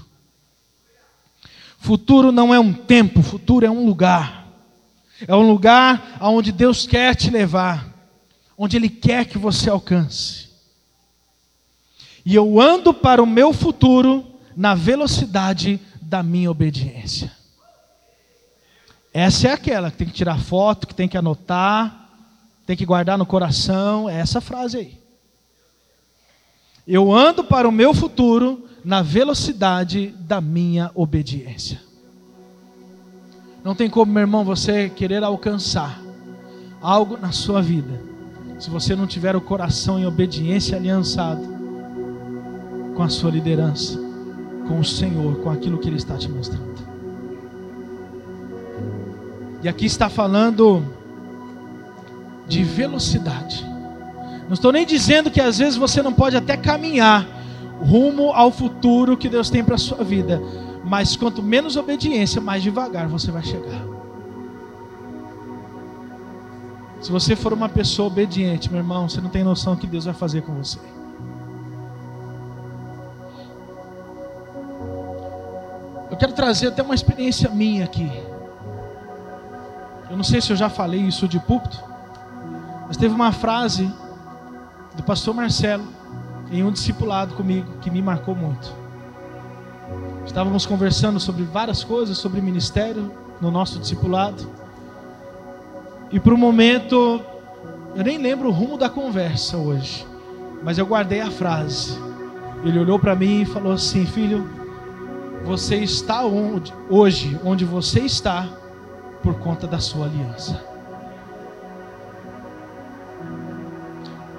Futuro 1.78 2.32
não 2.32 2.52
é 2.52 2.58
um 2.58 2.72
tempo, 2.72 3.22
futuro 3.22 3.64
é 3.64 3.70
um 3.70 3.86
lugar. 3.86 4.46
É 5.26 5.34
um 5.34 5.48
lugar 5.48 6.16
aonde 6.20 6.52
Deus 6.52 6.86
quer 6.86 7.14
te 7.14 7.30
levar, 7.30 7.88
onde 8.56 8.76
Ele 8.76 8.88
quer 8.88 9.24
que 9.24 9.38
você 9.38 9.70
alcance. 9.70 10.48
E 12.24 12.34
eu 12.34 12.60
ando 12.60 12.92
para 12.92 13.22
o 13.22 13.26
meu 13.26 13.52
futuro 13.52 14.26
na 14.56 14.74
velocidade 14.74 15.80
da 16.02 16.22
minha 16.22 16.50
obediência. 16.50 17.32
Essa 19.14 19.48
é 19.48 19.52
aquela 19.52 19.90
que 19.90 19.96
tem 19.96 20.06
que 20.06 20.12
tirar 20.12 20.38
foto, 20.38 20.86
que 20.86 20.94
tem 20.94 21.08
que 21.08 21.16
anotar, 21.16 22.10
tem 22.66 22.76
que 22.76 22.84
guardar 22.84 23.16
no 23.16 23.24
coração. 23.24 24.10
É 24.10 24.18
essa 24.18 24.40
frase 24.40 24.76
aí. 24.76 25.05
Eu 26.86 27.12
ando 27.12 27.42
para 27.42 27.68
o 27.68 27.72
meu 27.72 27.92
futuro 27.92 28.64
na 28.84 29.02
velocidade 29.02 30.14
da 30.20 30.40
minha 30.40 30.90
obediência. 30.94 31.80
Não 33.64 33.74
tem 33.74 33.90
como, 33.90 34.12
meu 34.12 34.20
irmão, 34.20 34.44
você 34.44 34.88
querer 34.88 35.24
alcançar 35.24 36.00
algo 36.80 37.16
na 37.16 37.32
sua 37.32 37.60
vida, 37.60 38.00
se 38.60 38.70
você 38.70 38.94
não 38.94 39.08
tiver 39.08 39.34
o 39.34 39.40
coração 39.40 39.98
em 39.98 40.06
obediência 40.06 40.76
aliançado 40.76 41.42
com 42.94 43.02
a 43.02 43.08
sua 43.08 43.30
liderança, 43.30 43.98
com 44.68 44.78
o 44.78 44.84
Senhor, 44.84 45.40
com 45.40 45.50
aquilo 45.50 45.78
que 45.78 45.88
Ele 45.88 45.96
está 45.96 46.16
te 46.16 46.28
mostrando. 46.28 46.76
E 49.62 49.68
aqui 49.68 49.84
está 49.84 50.08
falando 50.08 50.86
de 52.46 52.62
velocidade. 52.62 53.75
Não 54.46 54.54
estou 54.54 54.72
nem 54.72 54.86
dizendo 54.86 55.30
que 55.30 55.40
às 55.40 55.58
vezes 55.58 55.76
você 55.76 56.02
não 56.02 56.12
pode 56.12 56.36
até 56.36 56.56
caminhar 56.56 57.26
rumo 57.80 58.32
ao 58.32 58.50
futuro 58.50 59.16
que 59.16 59.28
Deus 59.28 59.50
tem 59.50 59.62
para 59.62 59.74
a 59.74 59.78
sua 59.78 60.02
vida, 60.02 60.40
mas 60.84 61.16
quanto 61.16 61.42
menos 61.42 61.76
obediência, 61.76 62.40
mais 62.40 62.62
devagar 62.62 63.08
você 63.08 63.30
vai 63.30 63.42
chegar. 63.42 63.84
Se 67.00 67.12
você 67.12 67.36
for 67.36 67.52
uma 67.52 67.68
pessoa 67.68 68.08
obediente, 68.08 68.70
meu 68.70 68.78
irmão, 68.78 69.08
você 69.08 69.20
não 69.20 69.28
tem 69.28 69.44
noção 69.44 69.74
do 69.74 69.80
que 69.80 69.86
Deus 69.86 70.04
vai 70.04 70.14
fazer 70.14 70.42
com 70.42 70.54
você. 70.54 70.78
Eu 76.10 76.16
quero 76.16 76.32
trazer 76.32 76.68
até 76.68 76.82
uma 76.82 76.94
experiência 76.94 77.50
minha 77.50 77.84
aqui. 77.84 78.10
Eu 80.08 80.16
não 80.16 80.24
sei 80.24 80.40
se 80.40 80.50
eu 80.50 80.56
já 80.56 80.68
falei 80.70 81.00
isso 81.00 81.28
de 81.28 81.38
púlpito, 81.38 81.82
mas 82.86 82.96
teve 82.96 83.14
uma 83.14 83.32
frase 83.32 83.92
do 84.96 85.02
pastor 85.02 85.34
Marcelo 85.34 85.84
em 86.50 86.62
um 86.62 86.72
discipulado 86.72 87.34
comigo 87.34 87.78
que 87.80 87.90
me 87.90 88.00
marcou 88.00 88.34
muito. 88.34 88.72
Estávamos 90.24 90.66
conversando 90.66 91.20
sobre 91.20 91.44
várias 91.44 91.84
coisas, 91.84 92.18
sobre 92.18 92.40
ministério 92.40 93.12
no 93.40 93.50
nosso 93.50 93.78
discipulado. 93.78 94.50
E 96.10 96.18
por 96.18 96.32
um 96.32 96.36
momento, 96.36 97.20
eu 97.94 98.02
nem 98.02 98.18
lembro 98.18 98.48
o 98.48 98.52
rumo 98.52 98.76
da 98.76 98.88
conversa 98.88 99.56
hoje, 99.56 100.06
mas 100.62 100.78
eu 100.78 100.86
guardei 100.86 101.20
a 101.20 101.30
frase. 101.30 101.98
Ele 102.64 102.78
olhou 102.78 102.98
para 102.98 103.14
mim 103.14 103.42
e 103.42 103.46
falou 103.46 103.72
assim: 103.72 104.06
Filho, 104.06 104.48
você 105.44 105.76
está 105.76 106.24
onde, 106.24 106.72
hoje, 106.88 107.38
onde 107.44 107.64
você 107.64 108.00
está, 108.00 108.48
por 109.22 109.34
conta 109.38 109.66
da 109.66 109.78
sua 109.78 110.06
aliança. 110.06 110.75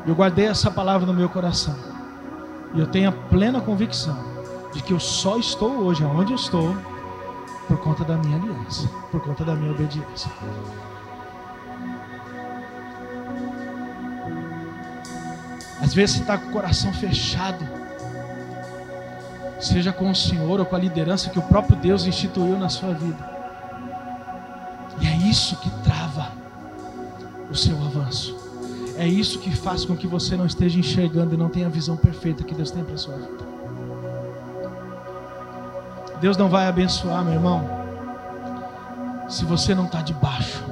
Eu 0.08 0.16
guardei 0.16 0.48
essa 0.48 0.72
palavra 0.72 1.06
no 1.06 1.14
meu 1.14 1.28
coração. 1.28 1.76
E 2.74 2.80
eu 2.80 2.88
tenho 2.88 3.10
a 3.10 3.12
plena 3.12 3.60
convicção 3.60 4.18
de 4.74 4.82
que 4.82 4.94
eu 4.94 5.00
só 5.00 5.38
estou 5.38 5.84
hoje 5.84 6.04
onde 6.06 6.32
eu 6.32 6.38
estou 6.38 6.76
por 7.68 7.78
conta 7.80 8.06
da 8.06 8.16
minha 8.16 8.38
aliança, 8.38 8.88
por 9.12 9.22
conta 9.22 9.44
da 9.44 9.54
minha 9.54 9.72
obediência. 9.72 10.32
Às 15.82 15.94
vezes 15.94 16.16
você 16.16 16.22
está 16.22 16.38
com 16.38 16.50
o 16.50 16.52
coração 16.52 16.94
fechado, 16.94 17.68
seja 19.60 19.92
com 19.92 20.10
o 20.10 20.16
Senhor 20.16 20.60
ou 20.60 20.66
com 20.66 20.76
a 20.76 20.80
liderança 20.80 21.30
que 21.30 21.40
o 21.40 21.44
próprio 21.44 21.76
Deus 21.76 22.06
instituiu 22.06 22.58
na 22.58 22.70
sua 22.70 22.94
vida. 22.94 23.38
E 25.02 25.08
é 25.08 25.18
isso 25.18 25.58
que 25.58 25.70
trava 25.82 26.32
o 27.50 27.56
seu. 27.56 27.76
É 28.98 29.08
isso 29.08 29.40
que 29.40 29.56
faz 29.56 29.86
com 29.86 29.96
que 29.96 30.08
você 30.08 30.36
não 30.36 30.46
esteja 30.46 30.80
enxergando 30.80 31.36
e 31.36 31.38
não 31.38 31.50
tenha 31.50 31.68
a 31.68 31.70
visão 31.70 31.96
perfeita 31.96 32.44
que 32.44 32.56
Deus 32.56 32.72
tem 32.72 32.84
para 32.84 32.98
sua 32.98 33.16
vida. 33.16 33.48
Deus 36.20 36.36
não 36.36 36.50
vai 36.50 36.68
abençoar, 36.68 37.24
meu 37.24 37.34
irmão, 37.34 37.64
se 39.30 39.46
você 39.46 39.76
não 39.76 39.86
está 39.86 40.02
debaixo. 40.02 40.64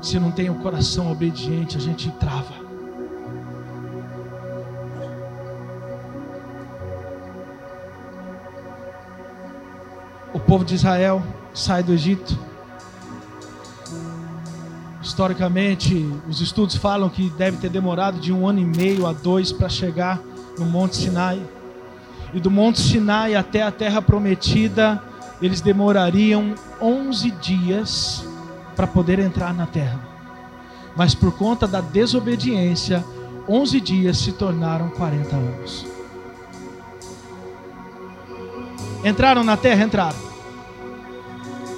Se 0.00 0.18
não 0.18 0.30
tem 0.30 0.48
o 0.48 0.54
coração 0.56 1.10
obediente, 1.12 1.76
a 1.76 1.80
gente 1.80 2.10
trava. 2.12 2.64
povo 10.46 10.64
de 10.64 10.74
Israel 10.74 11.22
sai 11.52 11.82
do 11.82 11.92
Egito. 11.92 12.38
Historicamente, 15.14 16.12
os 16.28 16.40
estudos 16.40 16.74
falam 16.74 17.08
que 17.08 17.30
deve 17.30 17.56
ter 17.58 17.70
demorado 17.70 18.18
de 18.18 18.32
um 18.32 18.48
ano 18.48 18.58
e 18.58 18.64
meio 18.64 19.06
a 19.06 19.12
dois 19.12 19.52
para 19.52 19.68
chegar 19.68 20.20
no 20.58 20.66
Monte 20.66 20.96
Sinai. 20.96 21.40
E 22.32 22.40
do 22.40 22.50
Monte 22.50 22.80
Sinai 22.80 23.36
até 23.36 23.62
a 23.62 23.70
terra 23.70 24.02
prometida, 24.02 25.00
eles 25.40 25.60
demorariam 25.60 26.56
11 26.82 27.30
dias 27.30 28.26
para 28.74 28.88
poder 28.88 29.20
entrar 29.20 29.54
na 29.54 29.66
terra. 29.66 30.00
Mas 30.96 31.14
por 31.14 31.30
conta 31.30 31.68
da 31.68 31.80
desobediência, 31.80 33.04
11 33.48 33.80
dias 33.80 34.18
se 34.18 34.32
tornaram 34.32 34.90
40 34.90 35.36
anos. 35.36 35.86
Entraram 39.04 39.44
na 39.44 39.56
terra? 39.56 39.84
Entraram 39.84 40.34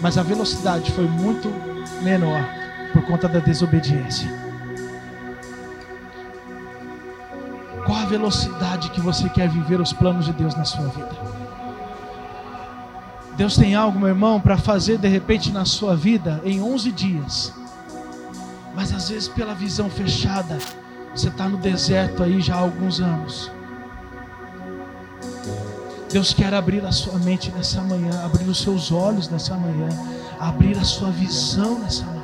mas 0.01 0.17
a 0.17 0.23
velocidade 0.23 0.91
foi 0.93 1.07
muito 1.07 1.49
menor 2.03 2.56
por 2.97 3.05
conta 3.05 3.29
da 3.29 3.41
desobediência. 3.41 4.27
Qual 7.85 7.99
a 7.99 8.07
velocidade 8.07 8.89
que 8.91 9.03
você 9.03 9.29
quer 9.29 9.51
viver 9.51 9.83
os 9.83 9.93
planos 9.93 10.25
de 10.25 10.33
Deus 10.33 10.55
na 10.55 10.65
sua 10.65 10.89
vida? 10.89 11.11
Deus 13.37 13.55
tem 13.55 13.75
algo, 13.75 13.99
meu 13.99 14.09
irmão, 14.09 14.41
para 14.41 14.57
fazer 14.57 14.97
de 14.97 15.09
repente 15.09 15.53
na 15.53 15.67
sua 15.67 15.95
vida 15.95 16.41
em 16.43 16.63
11 16.63 16.91
dias. 16.91 17.53
Mas 18.75 18.95
às 18.95 19.11
vezes, 19.11 19.29
pela 19.29 19.55
visão 19.55 19.91
fechada, 19.91 20.57
você 21.15 21.29
está 21.29 21.47
no 21.47 21.59
deserto 21.59 22.23
aí 22.23 22.41
já 22.41 22.55
há 22.55 22.61
alguns 22.61 22.99
anos. 22.99 23.53
Deus 26.11 26.33
quer 26.33 26.55
abrir 26.55 26.83
a 26.87 26.93
sua 26.93 27.19
mente 27.19 27.51
nessa 27.51 27.83
manhã, 27.83 28.25
abrir 28.25 28.49
os 28.49 28.63
seus 28.63 28.91
olhos 28.91 29.29
nessa 29.29 29.55
manhã, 29.55 29.89
abrir 30.41 30.79
a 30.79 30.85
sua 30.85 31.11
visão 31.11 31.79
nessa 31.81 32.07
manhã, 32.07 32.16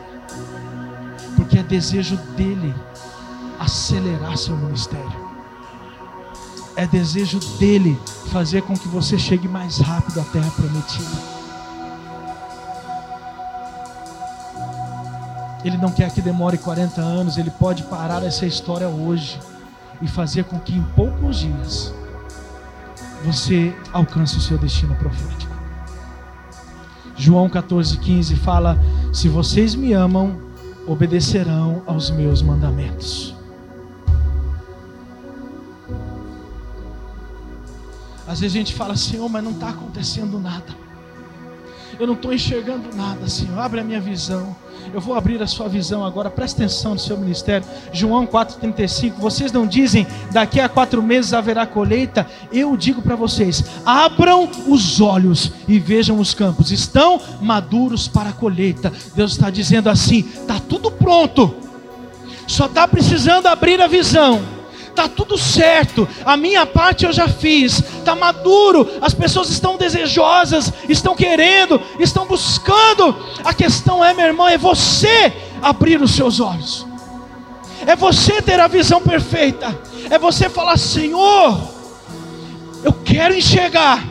é 1.58 1.62
desejo 1.62 2.16
dEle 2.36 2.74
acelerar 3.58 4.36
seu 4.36 4.56
ministério, 4.56 5.30
é 6.76 6.86
desejo 6.86 7.38
dEle 7.58 7.98
fazer 8.30 8.62
com 8.62 8.74
que 8.74 8.88
você 8.88 9.18
chegue 9.18 9.46
mais 9.46 9.78
rápido 9.78 10.20
à 10.20 10.24
terra 10.24 10.50
prometida. 10.50 11.42
Ele 15.64 15.76
não 15.76 15.92
quer 15.92 16.10
que 16.10 16.20
demore 16.20 16.58
40 16.58 17.00
anos, 17.00 17.38
ele 17.38 17.50
pode 17.50 17.84
parar 17.84 18.24
essa 18.24 18.44
história 18.44 18.88
hoje 18.88 19.38
e 20.00 20.08
fazer 20.08 20.44
com 20.44 20.58
que 20.58 20.74
em 20.74 20.82
poucos 20.96 21.38
dias 21.38 21.94
você 23.24 23.74
alcance 23.92 24.36
o 24.36 24.40
seu 24.40 24.58
destino 24.58 24.94
profético. 24.96 25.52
João 27.16 27.48
14,15 27.48 28.36
fala: 28.36 28.76
Se 29.12 29.28
vocês 29.28 29.76
me 29.76 29.92
amam, 29.92 30.51
obedecerão 30.86 31.82
aos 31.86 32.10
meus 32.10 32.42
mandamentos. 32.42 33.34
Às 38.26 38.40
vezes 38.40 38.56
a 38.56 38.58
gente 38.58 38.74
fala, 38.74 38.96
Senhor, 38.96 39.28
mas 39.28 39.44
não 39.44 39.50
está 39.52 39.68
acontecendo 39.68 40.38
nada. 40.38 40.74
Eu 42.02 42.06
não 42.08 42.14
estou 42.14 42.34
enxergando 42.34 42.88
nada, 42.96 43.28
Senhor. 43.28 43.56
Abre 43.60 43.78
a 43.78 43.84
minha 43.84 44.00
visão. 44.00 44.56
Eu 44.92 45.00
vou 45.00 45.14
abrir 45.14 45.40
a 45.40 45.46
sua 45.46 45.68
visão 45.68 46.04
agora. 46.04 46.28
Presta 46.28 46.64
atenção 46.64 46.94
no 46.94 46.98
seu 46.98 47.16
ministério. 47.16 47.64
João 47.92 48.26
4,35. 48.26 49.12
Vocês 49.18 49.52
não 49.52 49.68
dizem 49.68 50.04
daqui 50.32 50.58
a 50.58 50.68
quatro 50.68 51.00
meses 51.00 51.32
haverá 51.32 51.64
colheita? 51.64 52.26
Eu 52.52 52.76
digo 52.76 53.00
para 53.02 53.14
vocês: 53.14 53.62
abram 53.86 54.50
os 54.66 55.00
olhos 55.00 55.52
e 55.68 55.78
vejam 55.78 56.18
os 56.18 56.34
campos. 56.34 56.72
Estão 56.72 57.20
maduros 57.40 58.08
para 58.08 58.30
a 58.30 58.32
colheita. 58.32 58.92
Deus 59.14 59.30
está 59.30 59.48
dizendo 59.48 59.88
assim: 59.88 60.28
está 60.28 60.58
tudo 60.58 60.90
pronto. 60.90 61.54
Só 62.48 62.66
está 62.66 62.88
precisando 62.88 63.46
abrir 63.46 63.80
a 63.80 63.86
visão 63.86 64.42
está 64.92 65.08
tudo 65.08 65.36
certo, 65.36 66.08
a 66.24 66.36
minha 66.36 66.64
parte 66.64 67.04
eu 67.04 67.12
já 67.12 67.26
fiz, 67.26 67.80
está 67.80 68.14
maduro, 68.14 68.88
as 69.00 69.12
pessoas 69.12 69.50
estão 69.50 69.76
desejosas, 69.76 70.72
estão 70.88 71.14
querendo, 71.14 71.80
estão 71.98 72.26
buscando. 72.26 73.16
A 73.44 73.52
questão 73.52 74.04
é, 74.04 74.14
meu 74.14 74.26
irmão, 74.26 74.48
é 74.48 74.56
você 74.56 75.32
abrir 75.60 76.00
os 76.00 76.12
seus 76.12 76.40
olhos, 76.40 76.86
é 77.86 77.96
você 77.96 78.40
ter 78.40 78.60
a 78.60 78.68
visão 78.68 79.00
perfeita, 79.00 79.76
é 80.08 80.18
você 80.18 80.48
falar: 80.48 80.78
Senhor, 80.78 81.58
eu 82.84 82.92
quero 82.92 83.34
enxergar, 83.34 84.04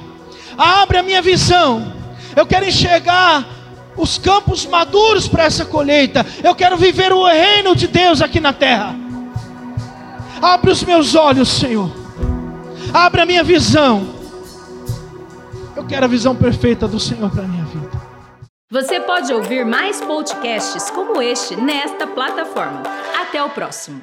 abre 0.58 0.98
a 0.98 1.04
minha 1.04 1.22
visão, 1.22 1.94
eu 2.36 2.46
quero 2.46 2.66
enxergar 2.66 3.46
os 3.96 4.18
campos 4.18 4.66
maduros 4.66 5.28
para 5.28 5.44
essa 5.44 5.66
colheita. 5.66 6.26
Eu 6.42 6.56
quero 6.56 6.78
viver 6.78 7.12
o 7.12 7.26
reino 7.26 7.76
de 7.76 7.88
Deus 7.88 8.22
aqui 8.22 8.40
na 8.40 8.54
terra. 8.54 9.11
Abre 10.42 10.72
os 10.72 10.84
meus 10.84 11.14
olhos, 11.14 11.50
Senhor. 11.50 11.92
Abre 12.94 13.22
a 13.22 13.26
minha 13.26 13.44
visão. 13.44 14.16
Eu 15.76 15.86
quero 15.86 16.06
a 16.06 16.08
visão 16.08 16.36
perfeita 16.36 16.88
do 16.88 17.00
Senhor 17.00 17.30
para 17.30 17.44
minha 17.44 17.64
vida. 17.66 17.90
Você 18.72 19.00
pode 19.02 19.32
ouvir 19.34 19.66
mais 19.66 20.02
podcasts 20.02 20.90
como 20.90 21.22
este 21.22 21.56
nesta 21.56 22.08
plataforma. 22.08 22.84
Até 23.22 23.44
o 23.44 23.50
próximo. 23.50 24.02